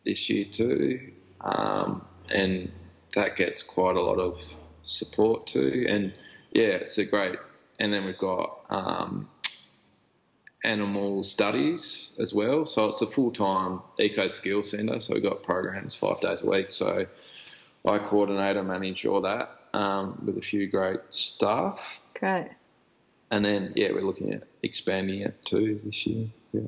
[0.04, 2.70] this year too, um, and
[3.14, 4.40] that gets quite a lot of
[4.84, 5.86] support too.
[5.88, 6.12] And
[6.52, 7.38] yeah, it's a great.
[7.78, 9.28] And then we've got um,
[10.64, 12.66] animal studies as well.
[12.66, 15.00] So it's a full time eco skills centre.
[15.00, 16.70] So we've got programs five days a week.
[16.70, 17.06] So
[17.86, 22.00] I coordinate and manage all that um, with a few great staff.
[22.18, 22.48] Great.
[23.30, 26.28] And then, yeah, we're looking at expanding it too this year.
[26.52, 26.62] Yeah.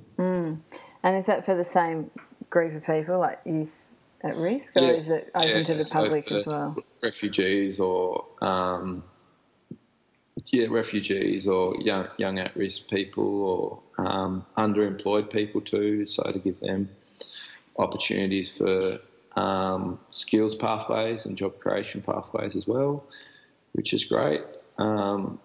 [1.02, 2.10] And is that for the same
[2.50, 3.88] group of people, like youth
[4.22, 4.88] at risk, or Yeah.
[4.92, 6.76] is it open Yeah, to the public as well?
[7.02, 9.02] Refugees or um,
[10.52, 16.06] yeah, refugees or young young at risk people or um, underemployed people too.
[16.06, 16.90] So to give them
[17.78, 18.98] opportunities for
[19.36, 23.04] um, skills pathways and job creation pathways as well,
[23.72, 24.42] which is great.
[24.78, 25.40] Um,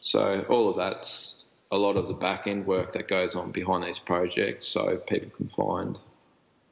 [0.00, 3.84] so all of that's a lot of the back end work that goes on behind
[3.84, 5.98] these projects, so people can find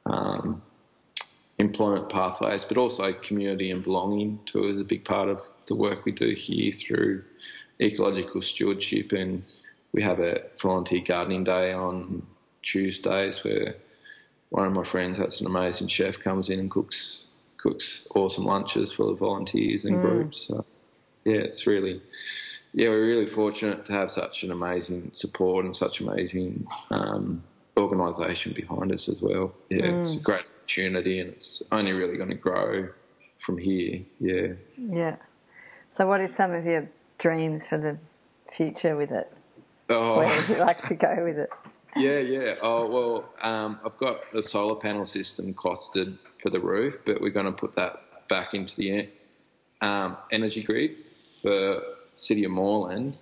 [0.05, 0.61] um,
[1.57, 6.05] employment pathways, but also community and belonging too is a big part of the work
[6.05, 7.23] we do here through
[7.79, 9.43] ecological stewardship, and
[9.93, 12.25] we have a volunteer gardening day on
[12.61, 13.75] Tuesdays where
[14.49, 17.25] one of my friends, that's an amazing chef, comes in and cooks
[17.57, 20.01] cooks awesome lunches for the volunteers and mm.
[20.01, 20.45] groups.
[20.47, 20.65] So,
[21.25, 22.01] yeah, it's really
[22.73, 27.43] yeah, we're really fortunate to have such an amazing support and such amazing um,
[27.77, 29.53] organisation behind us as well.
[29.69, 30.03] Yeah, mm.
[30.03, 32.89] it's a great opportunity, and it's only really going to grow
[33.43, 34.01] from here.
[34.19, 34.53] Yeah.
[34.77, 35.15] Yeah.
[35.89, 37.97] So, what are some of your dreams for the
[38.51, 39.31] future with it?
[39.89, 40.17] Oh.
[40.17, 41.49] Where would you like to go with it?
[41.95, 42.53] Yeah, yeah.
[42.61, 47.31] Oh well, um, I've got a solar panel system costed for the roof, but we're
[47.31, 49.09] going to put that back into the
[49.81, 50.97] um, energy grid
[51.41, 51.81] for
[52.19, 53.17] City of Moreland.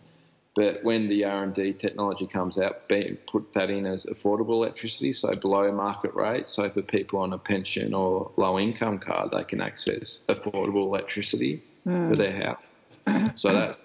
[0.56, 2.90] But when the R&D technology comes out,
[3.28, 6.48] put that in as affordable electricity, so below market rate.
[6.48, 11.62] So for people on a pension or low income card, they can access affordable electricity
[11.86, 12.10] mm.
[12.10, 13.38] for their house.
[13.40, 13.78] So that's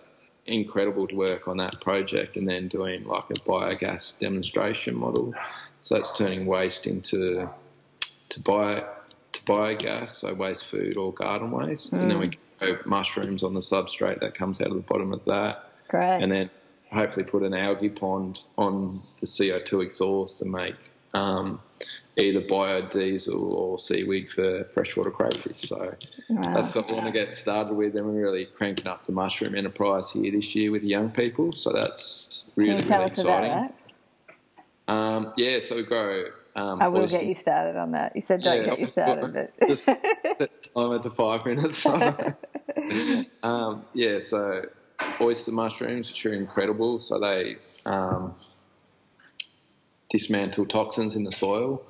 [0.46, 5.34] incredible to work on that project and then doing like a biogas demonstration model.
[5.82, 7.48] So that's turning waste into
[8.30, 8.86] to bio
[9.32, 11.98] to biogas, so waste food or garden waste, mm.
[11.98, 15.24] and then we grow mushrooms on the substrate that comes out of the bottom of
[15.26, 15.70] that.
[15.88, 16.22] Great.
[16.22, 16.50] And then
[16.92, 20.76] hopefully put an algae pond on the CO2 exhaust to make
[21.14, 21.60] um,
[22.16, 25.62] either biodiesel or seaweed for freshwater crayfish.
[25.62, 25.94] So
[26.28, 26.54] wow.
[26.54, 27.96] that's what we want to get started with.
[27.96, 31.52] And we're really cranking up the mushroom enterprise here this year with young people.
[31.52, 33.50] So that's really, Can you tell really us exciting.
[33.50, 33.74] About
[34.88, 34.92] that?
[34.92, 36.24] Um, yeah, so we grow.
[36.54, 38.14] Um, I will get you started on that.
[38.14, 41.86] You said don't yeah, get you started, but just set timer to five minutes.
[43.42, 44.62] um, yeah, so
[45.20, 46.98] oyster mushrooms, which are incredible.
[46.98, 48.34] So they um,
[50.10, 51.82] dismantle toxins in the soil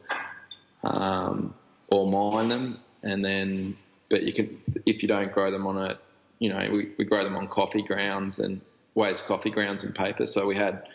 [0.84, 1.54] um,
[1.88, 3.76] or mine them, and then
[4.08, 5.98] but you can if you don't grow them on a
[6.38, 8.60] you know we, we grow them on coffee grounds and
[8.94, 10.26] waste coffee grounds and paper.
[10.26, 10.88] So we had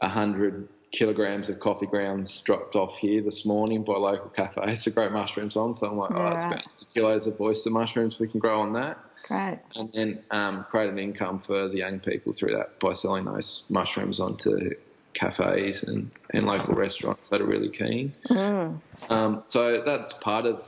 [0.00, 4.90] a hundred kilograms of coffee grounds dropped off here this morning by local cafes to
[4.90, 5.74] grow mushrooms on.
[5.74, 8.98] So I'm like, oh, that's about kilos of oyster mushrooms we can grow on that.
[9.26, 9.58] Great.
[9.74, 13.64] And then um, create an income for the young people through that by selling those
[13.68, 14.70] mushrooms onto
[15.14, 18.14] cafes and, and local restaurants that are really keen.
[18.28, 18.80] Mm.
[19.10, 20.62] Um, so that's part of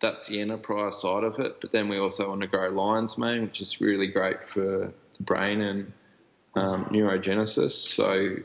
[0.00, 1.60] that's the enterprise side of it.
[1.60, 5.22] But then we also want to grow lion's mane, which is really great for the
[5.22, 5.92] brain and
[6.54, 7.72] um, neurogenesis.
[7.72, 8.36] So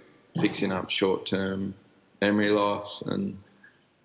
[0.41, 1.74] fixing up short term
[2.22, 3.38] memory loss and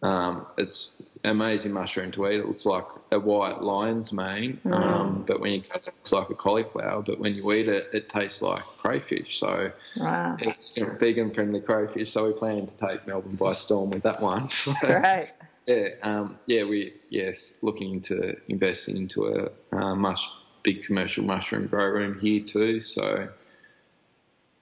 [0.03, 0.91] um, it's
[1.25, 2.41] amazing mushroom to eat.
[2.41, 4.73] It looks like a white lion's mane, mm.
[4.73, 7.03] um, but when you cut it, it's like a cauliflower.
[7.03, 9.41] But when you eat it, it tastes like crayfish.
[9.41, 10.37] So wow.
[10.39, 12.13] it's vegan friendly crayfish.
[12.13, 14.49] So we plan to take Melbourne by storm with that one.
[14.59, 15.31] So, right.
[15.67, 20.21] Yeah, um, yeah, we yes looking into investing into a uh, much
[20.63, 22.81] big commercial mushroom grow room here too.
[22.81, 23.29] So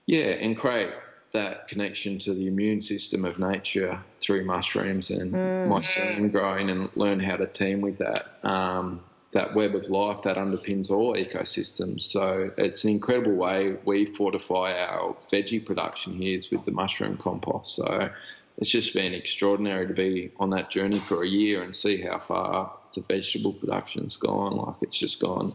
[0.06, 0.90] yeah, and create
[1.32, 5.68] that connection to the immune system of nature through mushrooms and mm.
[5.68, 9.00] mycelium growing and learn how to team with that um,
[9.32, 12.02] that web of life that underpins all ecosystems.
[12.02, 17.18] So it's an incredible way we fortify our veggie production here is with the mushroom
[17.18, 17.76] compost.
[17.76, 18.08] So
[18.56, 22.18] it's just been extraordinary to be on that journey for a year and see how
[22.20, 24.56] far the vegetable production's gone.
[24.56, 25.52] Like it's just gone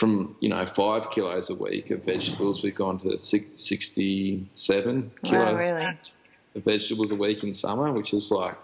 [0.00, 5.44] from you know five kilos a week of vegetables, we've gone to six, 67 kilos
[5.44, 5.98] wow, really?
[6.54, 8.56] of vegetables a week in summer, which is like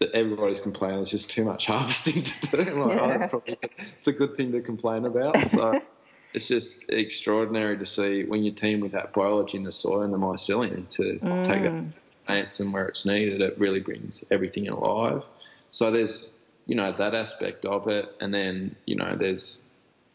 [0.00, 2.56] that everybody's complaining there's just too much harvesting to do.
[2.58, 3.22] Like, oh, yeah.
[3.24, 3.58] oh, probably,
[3.96, 5.38] it's a good thing to complain about.
[5.48, 5.80] So
[6.34, 10.12] it's just extraordinary to see when you team with that biology in the soil and
[10.12, 11.44] the mycelium to mm.
[11.44, 11.84] take it
[12.26, 15.24] plants and where it's needed, it really brings everything alive.
[15.70, 16.34] So there's
[16.66, 19.62] you know that aspect of it, and then you know there's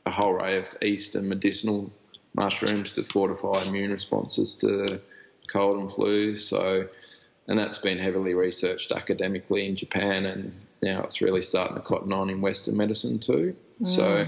[0.09, 1.91] a whole array of eastern medicinal
[2.33, 4.99] mushrooms to fortify immune responses to
[5.47, 6.35] cold and flu.
[6.35, 6.87] So,
[7.47, 12.11] and that's been heavily researched academically in Japan, and now it's really starting to cotton
[12.11, 13.55] on in Western medicine too.
[13.81, 13.95] Mm.
[13.95, 14.25] So,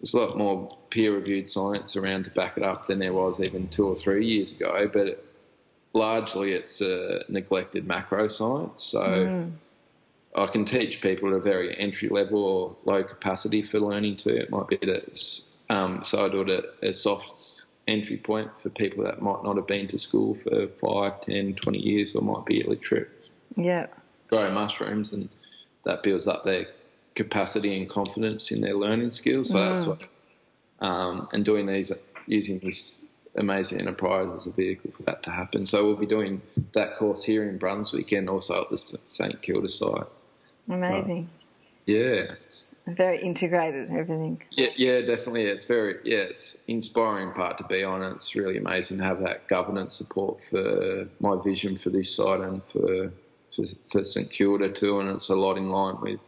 [0.00, 3.68] there's a lot more peer-reviewed science around to back it up than there was even
[3.68, 4.90] two or three years ago.
[4.92, 5.24] But
[5.92, 8.84] largely, it's a neglected macro science.
[8.84, 9.00] So.
[9.00, 9.52] Mm
[10.36, 14.30] I can teach people at a very entry level or low capacity for learning too.
[14.30, 18.68] It might be that, um, so I do it at a soft entry point for
[18.70, 22.44] people that might not have been to school for 5, 10, 20 years or might
[22.44, 23.30] be illiterate.
[23.54, 23.86] Yeah.
[24.28, 25.28] Grow mushrooms and
[25.84, 26.66] that builds up their
[27.14, 29.48] capacity and confidence in their learning skills.
[29.48, 29.74] So mm.
[29.74, 30.00] that's what,
[30.80, 31.92] um, and doing these,
[32.26, 33.00] using this
[33.36, 35.64] amazing enterprise as a vehicle for that to happen.
[35.64, 39.68] So we'll be doing that course here in Brunswick and also at the St Kilda
[39.68, 40.04] site.
[40.68, 41.28] Amazing.
[41.86, 42.26] yeah.
[42.86, 44.42] very integrated everything.
[44.52, 45.44] Yeah, yeah, definitely.
[45.46, 48.02] It's very yeah, it's inspiring part to be on.
[48.02, 52.62] It's really amazing to have that governance support for my vision for this site and
[52.64, 53.10] for
[53.54, 55.00] for, for St Kilda too.
[55.00, 56.20] And it's a lot in line with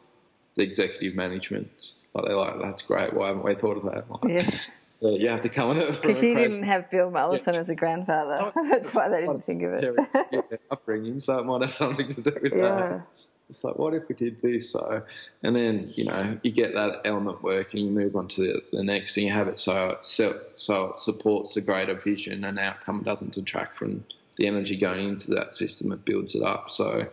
[0.56, 1.70] the executive management.
[2.14, 3.12] Like they're like, that's great.
[3.12, 4.10] Why haven't we thought of that?
[4.10, 4.50] Like, Yeah.
[5.00, 7.74] yeah, you have to come on it Because you didn't have Bill Mollison as a
[7.76, 8.50] grandfather.
[8.68, 9.94] That's why they didn't think of it.
[10.32, 10.40] yeah,
[10.72, 12.60] upbringing, so it might have something to do with Yeah.
[12.62, 13.06] that.
[13.50, 14.70] It's like, what if we did this?
[14.70, 15.02] So,
[15.42, 18.84] and then you know, you get that element working, you move on to the, the
[18.84, 20.40] next, and you have it so it so,
[20.84, 24.04] it supports the greater vision and outcome doesn't detract from
[24.36, 25.92] the energy going into that system.
[25.92, 26.70] It builds it up.
[26.70, 27.06] So,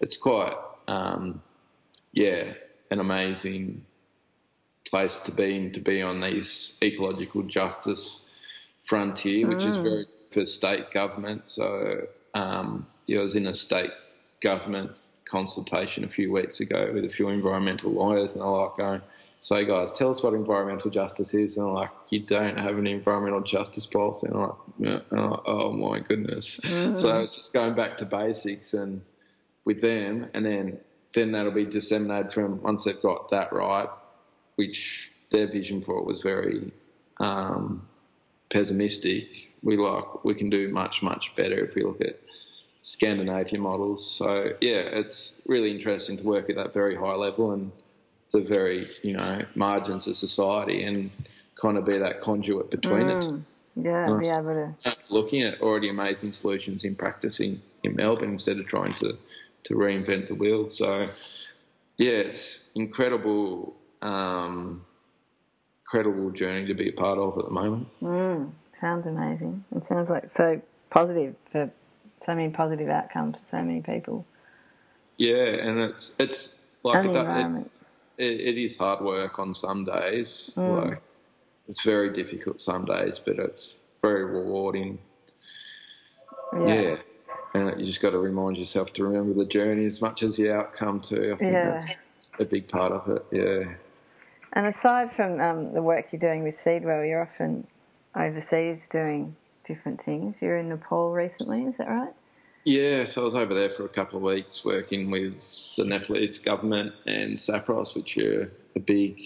[0.00, 0.56] it's quite,
[0.88, 1.42] um,
[2.12, 2.54] yeah,
[2.90, 3.84] an amazing
[4.84, 8.28] place to be in to be on this ecological justice
[8.84, 11.48] frontier, which is very for state government.
[11.48, 13.90] So um, yeah, I was in a state
[14.40, 14.92] government
[15.32, 19.00] consultation a few weeks ago with a few environmental lawyers, and they're like going,
[19.40, 22.86] "So guys, tell us what environmental justice is." And I'm like, "You don't have an
[22.86, 25.00] environmental justice policy." And I'm like, yeah.
[25.10, 26.60] And I'm like "Oh my goodness!"
[26.94, 29.00] So I was just going back to basics and
[29.64, 30.78] with them, and then
[31.14, 33.88] then that'll be disseminated from once they've got that right,
[34.56, 36.70] which their vision for it was very
[37.20, 37.86] um,
[38.50, 39.50] pessimistic.
[39.62, 42.18] We like we can do much much better if we look at
[42.82, 44.08] Scandinavian models.
[44.18, 47.72] So yeah, it's really interesting to work at that very high level and
[48.32, 51.10] the very you know margins of society and
[51.60, 53.14] kind of be that conduit between two.
[53.14, 53.44] Mm.
[53.74, 54.30] Yeah, Nice.
[54.30, 54.74] able to.
[54.84, 59.16] Uh, um, looking at already amazing solutions in practicing in Melbourne instead of trying to
[59.64, 60.70] to reinvent the wheel.
[60.70, 61.08] So
[61.96, 63.76] yeah, it's incredible.
[64.02, 64.84] Um,
[65.84, 67.86] incredible journey to be a part of at the moment.
[68.02, 69.64] Mm, sounds amazing.
[69.76, 70.60] It sounds like so
[70.90, 71.70] positive for
[72.22, 74.24] so many positive outcomes for so many people.
[75.16, 77.66] Yeah, and it's it's like it, it,
[78.18, 80.54] it, it is hard work on some days.
[80.56, 80.90] Mm.
[80.90, 81.02] Like
[81.68, 84.98] it's very difficult some days, but it's very rewarding.
[86.52, 86.96] Yeah.
[87.54, 90.52] And you just got to remind yourself to remember the journey as much as the
[90.52, 91.32] outcome too.
[91.34, 91.70] I think Yeah.
[91.70, 91.96] that's
[92.38, 93.26] a big part of it.
[93.30, 93.74] Yeah.
[94.54, 97.66] And aside from um, the work you're doing with Seedwell, you're often
[98.14, 100.42] overseas doing different things.
[100.42, 102.12] You're in Nepal recently, is that right?
[102.64, 105.42] Yeah, so I was over there for a couple of weeks working with
[105.76, 109.20] the Nepalese government and SAPPROS, which are a big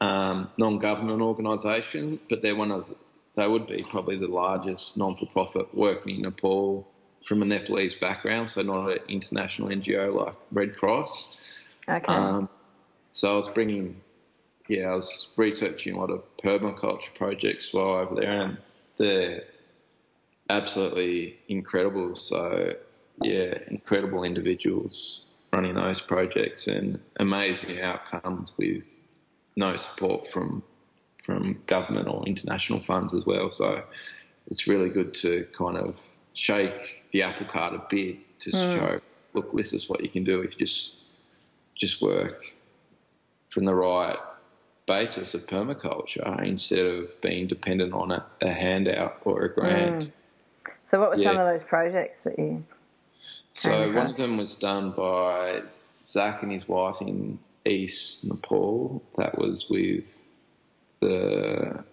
[0.00, 2.92] um, non-government organisation, but they're one of
[3.36, 6.86] they would be probably the largest non-for-profit working in Nepal
[7.24, 11.40] from a Nepalese background, so not an international NGO like Red Cross.
[11.88, 12.12] Okay.
[12.12, 12.48] Um,
[13.12, 14.00] so I was bringing,
[14.68, 18.58] yeah, I was researching a lot of permaculture projects while over there, and
[18.96, 19.44] they're
[20.50, 22.16] absolutely incredible.
[22.16, 22.74] So,
[23.22, 28.84] yeah, incredible individuals running those projects and amazing outcomes with
[29.56, 30.62] no support from
[31.24, 33.50] from government or international funds as well.
[33.52, 33.82] So,
[34.48, 35.96] it's really good to kind of
[36.34, 38.76] shake the apple cart a bit to mm.
[38.76, 39.00] show,
[39.34, 40.96] look, this is what you can do if you just
[41.76, 42.42] just work
[43.50, 44.18] from the right
[44.86, 50.04] basis of permaculture instead of being dependent on a, a handout or a grant.
[50.04, 50.12] Mm.
[50.90, 52.64] So, what were some of those projects that you?
[53.54, 55.62] So one of them was done by
[56.02, 59.00] Zach and his wife in East Nepal.
[59.16, 60.12] That was with
[60.98, 61.84] the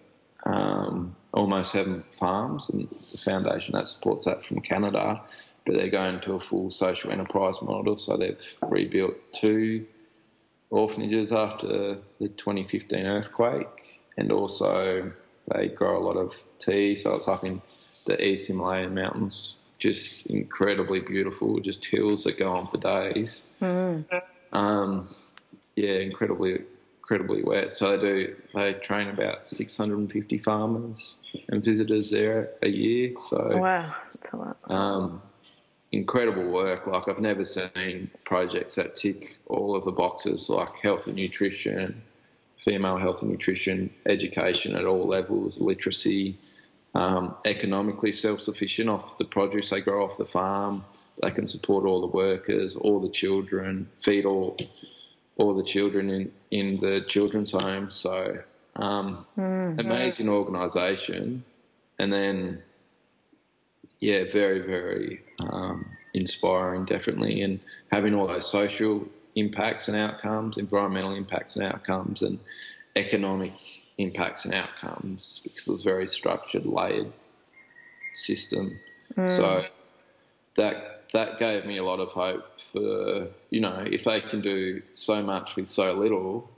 [0.44, 5.20] um, Almost Heaven Farms and the foundation that supports that from Canada.
[5.64, 7.96] But they're going to a full social enterprise model.
[7.98, 9.86] So they've rebuilt two
[10.70, 15.12] orphanages after the 2015 earthquake, and also
[15.54, 16.96] they grow a lot of tea.
[16.96, 17.62] So it's up in
[18.08, 23.44] the East Himalayan mountains, just incredibly beautiful, just hills that go on for days.
[24.52, 25.08] Um,
[25.76, 26.64] yeah, incredibly,
[27.00, 27.76] incredibly wet.
[27.76, 28.36] So they do.
[28.54, 31.18] They train about 650 farmers
[31.50, 33.12] and visitors there a year.
[33.28, 34.56] So Wow, that's a lot.
[34.64, 35.22] um,
[35.92, 36.86] incredible work.
[36.86, 42.02] Like I've never seen projects that tick all of the boxes, like health and nutrition,
[42.64, 46.36] female health and nutrition, education at all levels, literacy,
[46.94, 50.84] um, economically self-sufficient off the produce they grow off the farm.
[51.22, 54.56] They can support all the workers, all the children, feed all
[55.36, 57.90] all the children in, in the children's home.
[57.90, 58.38] So
[58.76, 61.44] um, amazing organisation.
[62.00, 62.62] And then
[64.00, 67.60] yeah, very, very um, inspiring, definitely, and
[67.90, 72.38] having all those social impacts and outcomes, environmental impacts and outcomes, and
[72.96, 73.52] economic
[73.98, 77.12] impacts and outcomes because it was a very structured, layered
[78.14, 78.78] system.
[79.16, 79.36] Mm.
[79.36, 79.64] So
[80.56, 84.82] that that gave me a lot of hope for you know if they can do
[84.92, 86.48] so much with so little,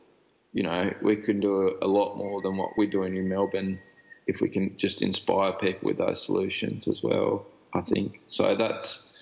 [0.52, 3.78] you know, we can do a lot more than what we're doing in Melbourne
[4.26, 7.46] if we can just inspire people with those solutions as well.
[7.72, 8.56] I think so.
[8.56, 9.12] That's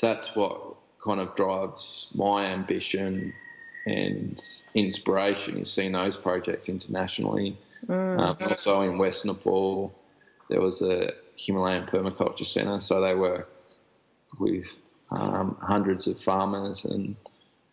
[0.00, 3.32] that's what kind of drives my ambition
[3.88, 4.42] and
[4.74, 7.56] inspiration is seeing those projects internationally.
[7.86, 8.20] Mm.
[8.20, 9.94] Um, also in West Nepal,
[10.48, 13.48] there was a Himalayan permaculture centre, so they work
[14.38, 14.66] with
[15.10, 17.16] um, hundreds of farmers, and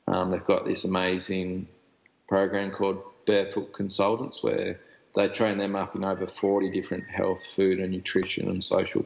[0.08, 1.68] um, they've got this amazing
[2.30, 4.80] program called Barefoot Consultants, where
[5.16, 9.06] they train them up in over 40 different health, food, and nutrition and social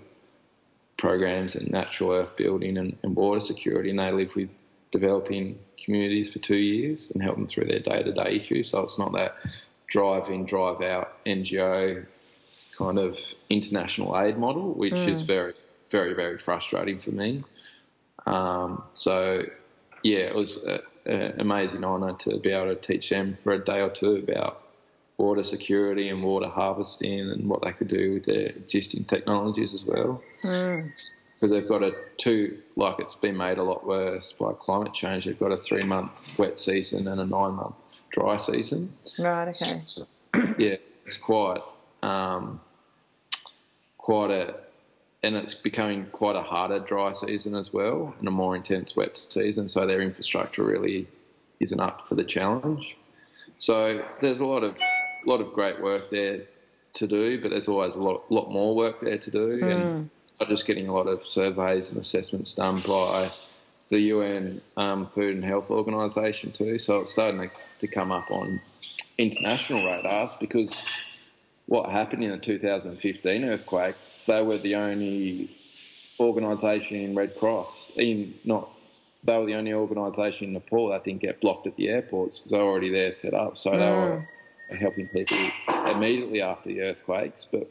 [0.98, 4.50] programs and natural earth building and, and water security, and they live with
[4.92, 8.70] developing communities for two years and help them through their day-to-day issues.
[8.70, 9.36] So it's not that
[9.88, 12.06] drive-in, drive-out NGO
[12.78, 13.18] kind of
[13.50, 15.10] international aid model, which mm.
[15.10, 15.54] is very,
[15.90, 17.44] very, very frustrating for me.
[18.26, 19.44] Um, so,
[20.04, 20.58] yeah, it was
[21.06, 24.64] an amazing honour to be able to teach them for a day or two about
[25.18, 29.84] water security and water harvesting and what they could do with their existing technologies as
[29.84, 30.22] well.
[30.44, 30.92] Mm
[31.40, 35.24] because they've got a two, like it's been made a lot worse by climate change.
[35.24, 38.92] They've got a three month wet season and a nine month dry season.
[39.18, 39.48] Right.
[39.48, 39.54] Okay.
[39.54, 40.06] So,
[40.58, 40.76] yeah,
[41.06, 41.62] it's quite,
[42.04, 42.60] um,
[43.98, 44.56] quite a,
[45.24, 49.16] and it's becoming quite a harder dry season as well, and a more intense wet
[49.16, 49.70] season.
[49.70, 51.08] So their infrastructure really
[51.62, 52.98] isn't up for the challenge.
[53.60, 54.78] So there's a lot of,
[55.26, 56.42] lot of great work there
[56.94, 59.76] to do, but there's always a lot, lot more work there to do, mm.
[59.76, 60.10] and
[60.48, 63.30] just getting a lot of surveys and assessments done by
[63.90, 66.80] the UN um, Food and Health Organisation too.
[66.80, 68.62] So it's starting to, to come up on
[69.18, 70.76] international radars because
[71.66, 73.96] what happened in the 2015 earthquake,
[74.28, 75.56] they were the only
[76.20, 78.70] organisation in Red Cross, in not
[79.24, 82.52] they were the only organisation in Nepal that didn't get blocked at the airports because
[82.52, 83.58] they were already there set up.
[83.58, 83.80] So mm.
[83.80, 85.38] they were helping people
[85.88, 87.46] immediately after the earthquakes.
[87.52, 87.70] But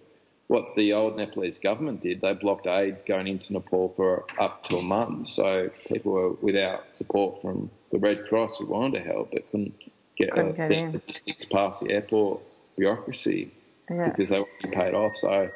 [0.48, 4.78] what the old Nepalese government did, they blocked aid going into Nepal for up to
[4.78, 5.28] a month.
[5.28, 9.74] So people were without support from the Red Cross who wanted to help but couldn't
[10.16, 12.40] get, couldn't get logistics past the airport
[12.76, 13.50] bureaucracy
[13.90, 14.08] yeah.
[14.08, 15.16] because they weren't paid off.
[15.16, 15.50] So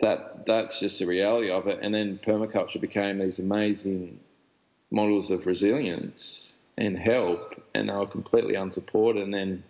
[0.00, 1.78] that that's just the reality of it.
[1.80, 4.20] And then permaculture became these amazing
[4.90, 9.22] models of resilience and help, and they were completely unsupported.
[9.22, 9.64] And then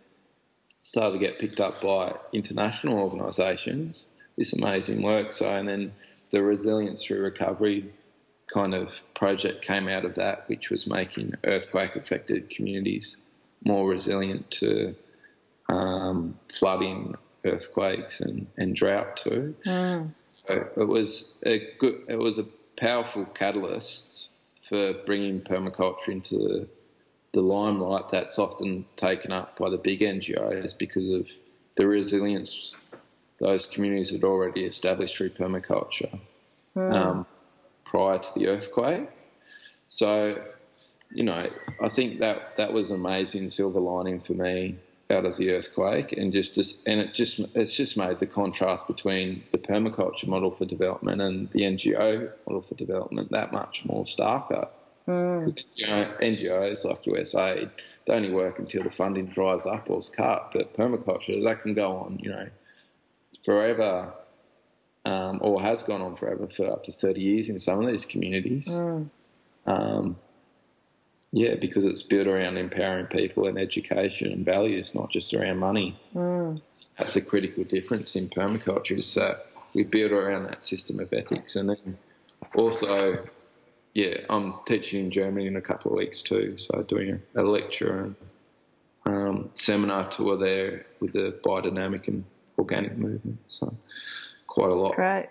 [0.90, 4.06] started to get picked up by international organisations.
[4.36, 5.30] This amazing work.
[5.30, 5.92] So, and then
[6.30, 7.92] the resilience through recovery
[8.48, 13.18] kind of project came out of that, which was making earthquake affected communities
[13.64, 14.96] more resilient to
[15.68, 17.14] um, flooding,
[17.44, 19.54] earthquakes, and, and drought too.
[19.64, 20.12] Mm.
[20.48, 24.30] So it was a good, it was a powerful catalyst
[24.60, 26.68] for bringing permaculture into
[27.32, 31.26] the limelight that's often taken up by the big NGOs because of
[31.76, 32.74] the resilience
[33.40, 36.18] those communities had already established through permaculture
[36.76, 36.94] mm.
[36.94, 37.26] um,
[37.84, 39.08] prior to the earthquake.
[39.88, 40.40] So,
[41.10, 41.48] you know,
[41.82, 44.76] I think that that was an amazing silver lining for me
[45.10, 48.86] out of the earthquake, and just, just and it just it's just made the contrast
[48.86, 54.04] between the permaculture model for development and the NGO model for development that much more
[54.04, 54.68] starker.
[55.38, 56.20] Because mm.
[56.20, 57.70] NGOs like USAID,
[58.06, 60.50] they only work until the funding dries up or is cut.
[60.52, 62.48] But permaculture, that can go on, you know,
[63.44, 64.12] forever,
[65.04, 68.04] um, or has gone on forever for up to 30 years in some of these
[68.04, 68.68] communities.
[68.68, 69.10] Mm.
[69.66, 70.16] Um,
[71.32, 75.98] yeah, because it's built around empowering people and education and values, not just around money.
[76.14, 76.60] Mm.
[76.98, 81.56] That's a critical difference in permaculture is that we build around that system of ethics
[81.56, 81.96] and then
[82.54, 83.24] also
[83.94, 86.56] yeah, I'm teaching in Germany in a couple of weeks too.
[86.56, 88.16] So doing a, a lecture and
[89.06, 92.24] um, seminar tour there with the biodynamic and
[92.58, 93.38] organic movement.
[93.48, 93.74] So
[94.46, 94.94] quite a lot.
[94.94, 95.28] Great.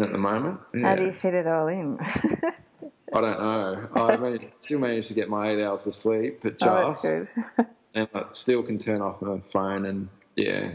[0.00, 0.60] At the moment.
[0.74, 0.88] Yeah.
[0.88, 1.98] How do you fit it all in?
[3.12, 3.88] I don't know.
[3.96, 7.66] I mean, still managed to get my eight hours of sleep, but oh, just oh,
[7.94, 10.74] and I still can turn off my phone and yeah,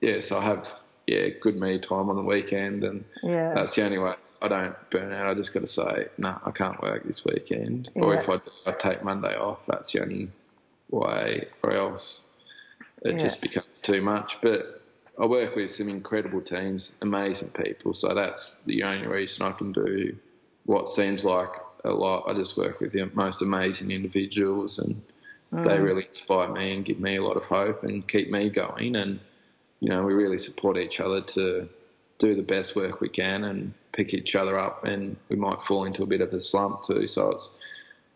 [0.00, 0.22] yeah.
[0.22, 0.66] So I have
[1.06, 3.52] yeah good me time on the weekend, and yeah.
[3.52, 5.26] that's the only way I don't burn out.
[5.26, 7.90] I just got to say, no, I can't work this weekend.
[7.94, 8.02] Yeah.
[8.02, 10.28] Or if I, I take Monday off, that's the only
[10.90, 12.22] way, or else
[13.02, 13.18] it yeah.
[13.18, 14.38] just becomes too much.
[14.42, 14.82] But
[15.18, 17.94] I work with some incredible teams, amazing people.
[17.94, 20.16] So that's the only reason I can do
[20.66, 21.50] what seems like
[21.84, 22.24] a lot.
[22.28, 25.00] I just work with the most amazing individuals, and
[25.52, 25.64] mm.
[25.64, 28.96] they really inspire me and give me a lot of hope and keep me going.
[28.96, 29.20] And
[29.80, 31.68] you know, we really support each other to
[32.18, 35.84] do the best work we can and pick each other up, and we might fall
[35.84, 37.06] into a bit of a slump too.
[37.06, 37.56] So it's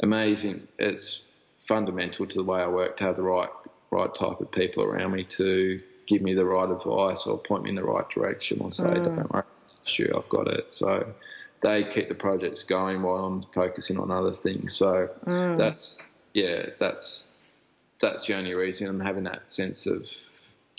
[0.03, 0.66] amazing.
[0.79, 1.22] It's
[1.59, 3.49] fundamental to the way I work to have the right
[3.91, 7.70] right type of people around me to give me the right advice or point me
[7.70, 9.05] in the right direction or say, Mm.
[9.05, 9.43] don't worry,
[9.85, 10.72] sure, I've got it.
[10.74, 11.14] So
[11.62, 14.76] they keep the projects going while I'm focusing on other things.
[14.76, 15.57] So Mm.
[15.57, 17.29] that's, yeah, that's,
[18.01, 20.07] that's the only reason I'm having that sense of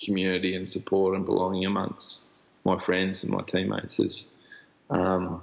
[0.04, 2.26] community and support and belonging amongst
[2.64, 4.28] my friends and my teammates is
[4.89, 5.41] um,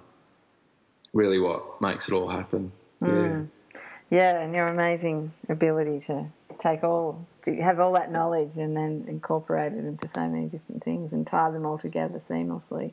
[1.13, 2.73] really what makes it all happen.
[3.03, 3.49] Mm.
[4.11, 6.27] Yeah, and your amazing ability to
[6.59, 7.27] take all,
[7.61, 11.51] have all that knowledge and then incorporate it into so many different things and tie
[11.51, 12.93] them all together seamlessly.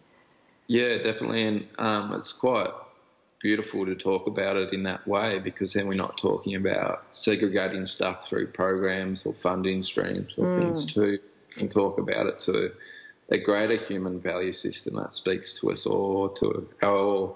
[0.68, 2.72] Yeah, definitely, and um, it's quite
[3.42, 7.86] beautiful to talk about it in that way because then we're not talking about segregating
[7.86, 11.20] stuff through programs or funding streams or things too.
[11.50, 12.72] We can talk about it to
[13.34, 17.36] a greater human value system that speaks to us all, to our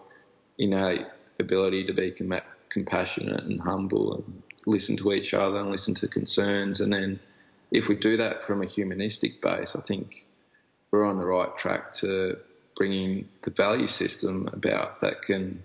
[0.60, 1.08] innate
[1.40, 2.40] ability to be com-
[2.70, 6.82] compassionate and humble and listen to each other and listen to concerns.
[6.82, 7.20] And then
[7.72, 10.28] if we do that from a humanistic base, I think
[10.92, 12.38] we're on the right track to
[12.76, 15.64] bringing the value system about that can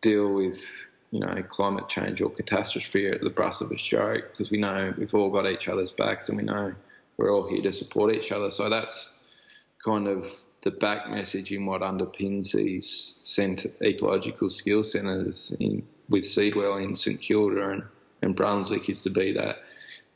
[0.00, 0.64] deal with,
[1.10, 4.94] you know, climate change or catastrophe at the brush of a stroke because we know
[4.96, 6.72] we've all got each other's backs and we know
[7.18, 8.50] we're all here to support each other.
[8.50, 9.12] So that's
[9.84, 10.24] kind of
[10.62, 16.94] the back message in what underpins these centre, ecological skill centres in, with Seedwell in
[16.94, 17.82] St Kilda and,
[18.22, 19.58] and Brunswick is to be that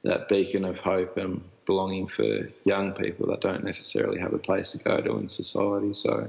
[0.05, 4.73] that beacon of hope and belonging for young people that don't necessarily have a place
[4.73, 5.95] to go to in society.
[5.95, 6.29] So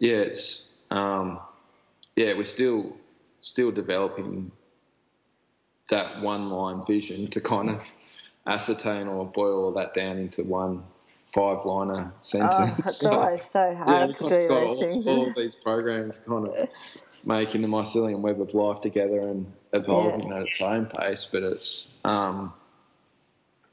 [0.00, 1.38] yeah, it's um,
[2.16, 2.96] yeah, we're still
[3.40, 4.50] still developing
[5.90, 7.86] that one line vision to kind of
[8.46, 10.82] ascertain or boil all that down into one
[11.38, 12.54] five liner sentence.
[12.58, 15.06] Oh, it's always so Yeah, hard we've to do got those all, things.
[15.06, 16.68] all these programs kind of
[17.24, 21.92] making the mycelium web of life together and evolving at its own pace, but it's
[22.04, 22.52] um,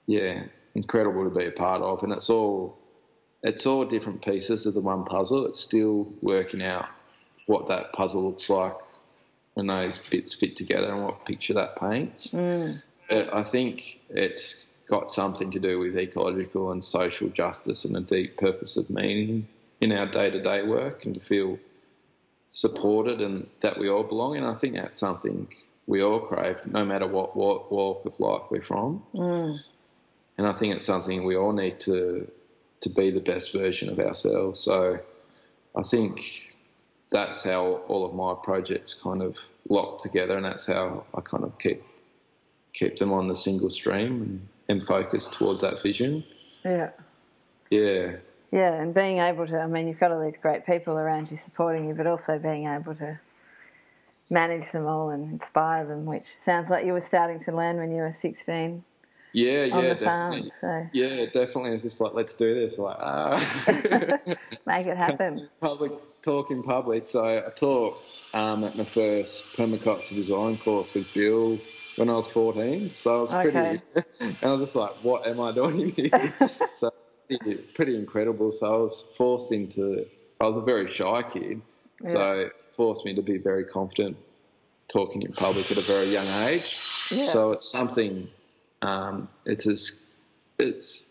[0.05, 0.43] yeah,
[0.75, 2.77] incredible to be a part of, and it's all
[3.43, 5.45] it's all different pieces of the one puzzle.
[5.45, 6.87] It's still working out
[7.45, 8.73] what that puzzle looks like
[9.53, 12.33] when those bits fit together and what picture that paints.
[13.09, 18.01] But I think it's got something to do with ecological and social justice and a
[18.01, 19.47] deep purpose of meaning
[19.81, 21.57] in our day to day work and to feel
[22.49, 24.37] supported and that we all belong.
[24.37, 25.47] And I think that's something
[25.87, 29.03] we all crave, no matter what walk, walk of life we're from.
[29.13, 29.59] Mm.
[30.37, 32.29] And I think it's something we all need to
[32.81, 34.59] to be the best version of ourselves.
[34.59, 34.99] So
[35.75, 36.21] I think
[37.09, 39.37] that's how all of my projects kind of
[39.69, 41.81] lock together, and that's how I kind of keep
[42.73, 46.23] keep them on the single stream and, and focus towards that vision.
[46.63, 46.91] Yeah.
[47.71, 48.17] Yeah,
[48.51, 51.37] Yeah, and being able to, I mean, you've got all these great people around you
[51.37, 53.19] supporting you, but also being able to
[54.29, 57.91] manage them all and inspire them, which sounds like you were starting to learn when
[57.91, 58.83] you were 16
[59.35, 60.49] yeah, on yeah, the farm.
[60.57, 61.71] So Yeah, definitely.
[61.71, 62.77] It's just like let's do this.
[62.77, 63.35] Like ah.
[64.65, 65.49] make it happen.
[65.59, 65.91] public
[66.21, 67.05] talk in public.
[67.05, 68.01] So I taught
[68.33, 71.59] um, at my first permaculture design course with Bill
[71.95, 72.93] when I was 14.
[72.93, 73.81] So I was pretty,
[74.19, 76.33] and I was just like, what am I doing here?
[76.75, 76.91] so
[77.27, 78.51] pretty, pretty incredible.
[78.51, 80.05] So I was forced into,
[80.39, 81.61] I was a very shy kid.
[82.03, 84.17] So it forced me to be very confident
[84.87, 86.77] talking in public at a very young age.
[87.09, 87.31] Yeah.
[87.31, 88.27] So it's something,
[88.81, 90.03] um, it's as,
[90.59, 91.07] it's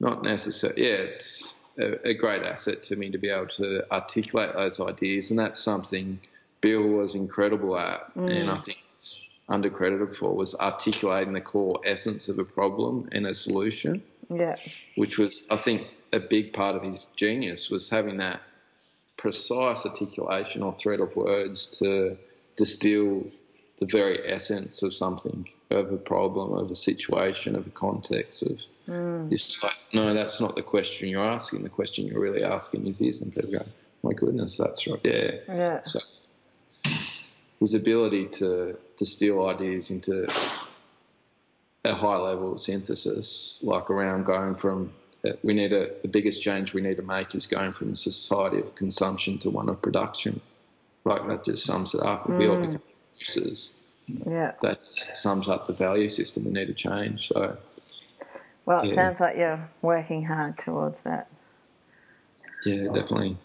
[0.00, 0.74] not necessary.
[0.76, 5.30] Yeah, it's a, a great asset to me to be able to articulate those ideas,
[5.30, 6.18] and that's something
[6.60, 8.78] Bill was incredible at, and I think
[9.48, 14.56] it's undercredited for was articulating the core essence of a problem and a solution, Yeah.
[14.96, 18.40] which was I think a big part of his genius was having that
[19.16, 22.16] precise articulation or thread of words to
[22.56, 23.26] distill
[23.80, 28.60] the very essence of something, of a problem, of a situation, of a context, of
[28.86, 29.32] mm.
[29.32, 31.64] it's like, no, that's not the question you're asking.
[31.64, 33.64] The question you're really asking is this, and people go,
[34.04, 35.30] my goodness, that's right, yeah.
[35.48, 35.82] Yeah.
[35.82, 36.00] So
[37.60, 40.26] his ability to to steal ideas into
[41.84, 44.92] a high level of synthesis, like around going from
[45.26, 47.96] uh, we need a the biggest change we need to make is going from a
[47.96, 50.40] society of consumption to one of production.
[51.04, 52.28] Like that just sums it up.
[52.28, 52.80] If we all become
[53.16, 53.74] producers,
[54.06, 54.52] Yeah.
[54.62, 57.28] that sums up the value system we need to change.
[57.28, 57.56] So
[58.66, 58.94] Well, it Yeah.
[58.94, 61.28] sounds like you're working hard towards that.
[62.64, 63.36] yeah, definitely,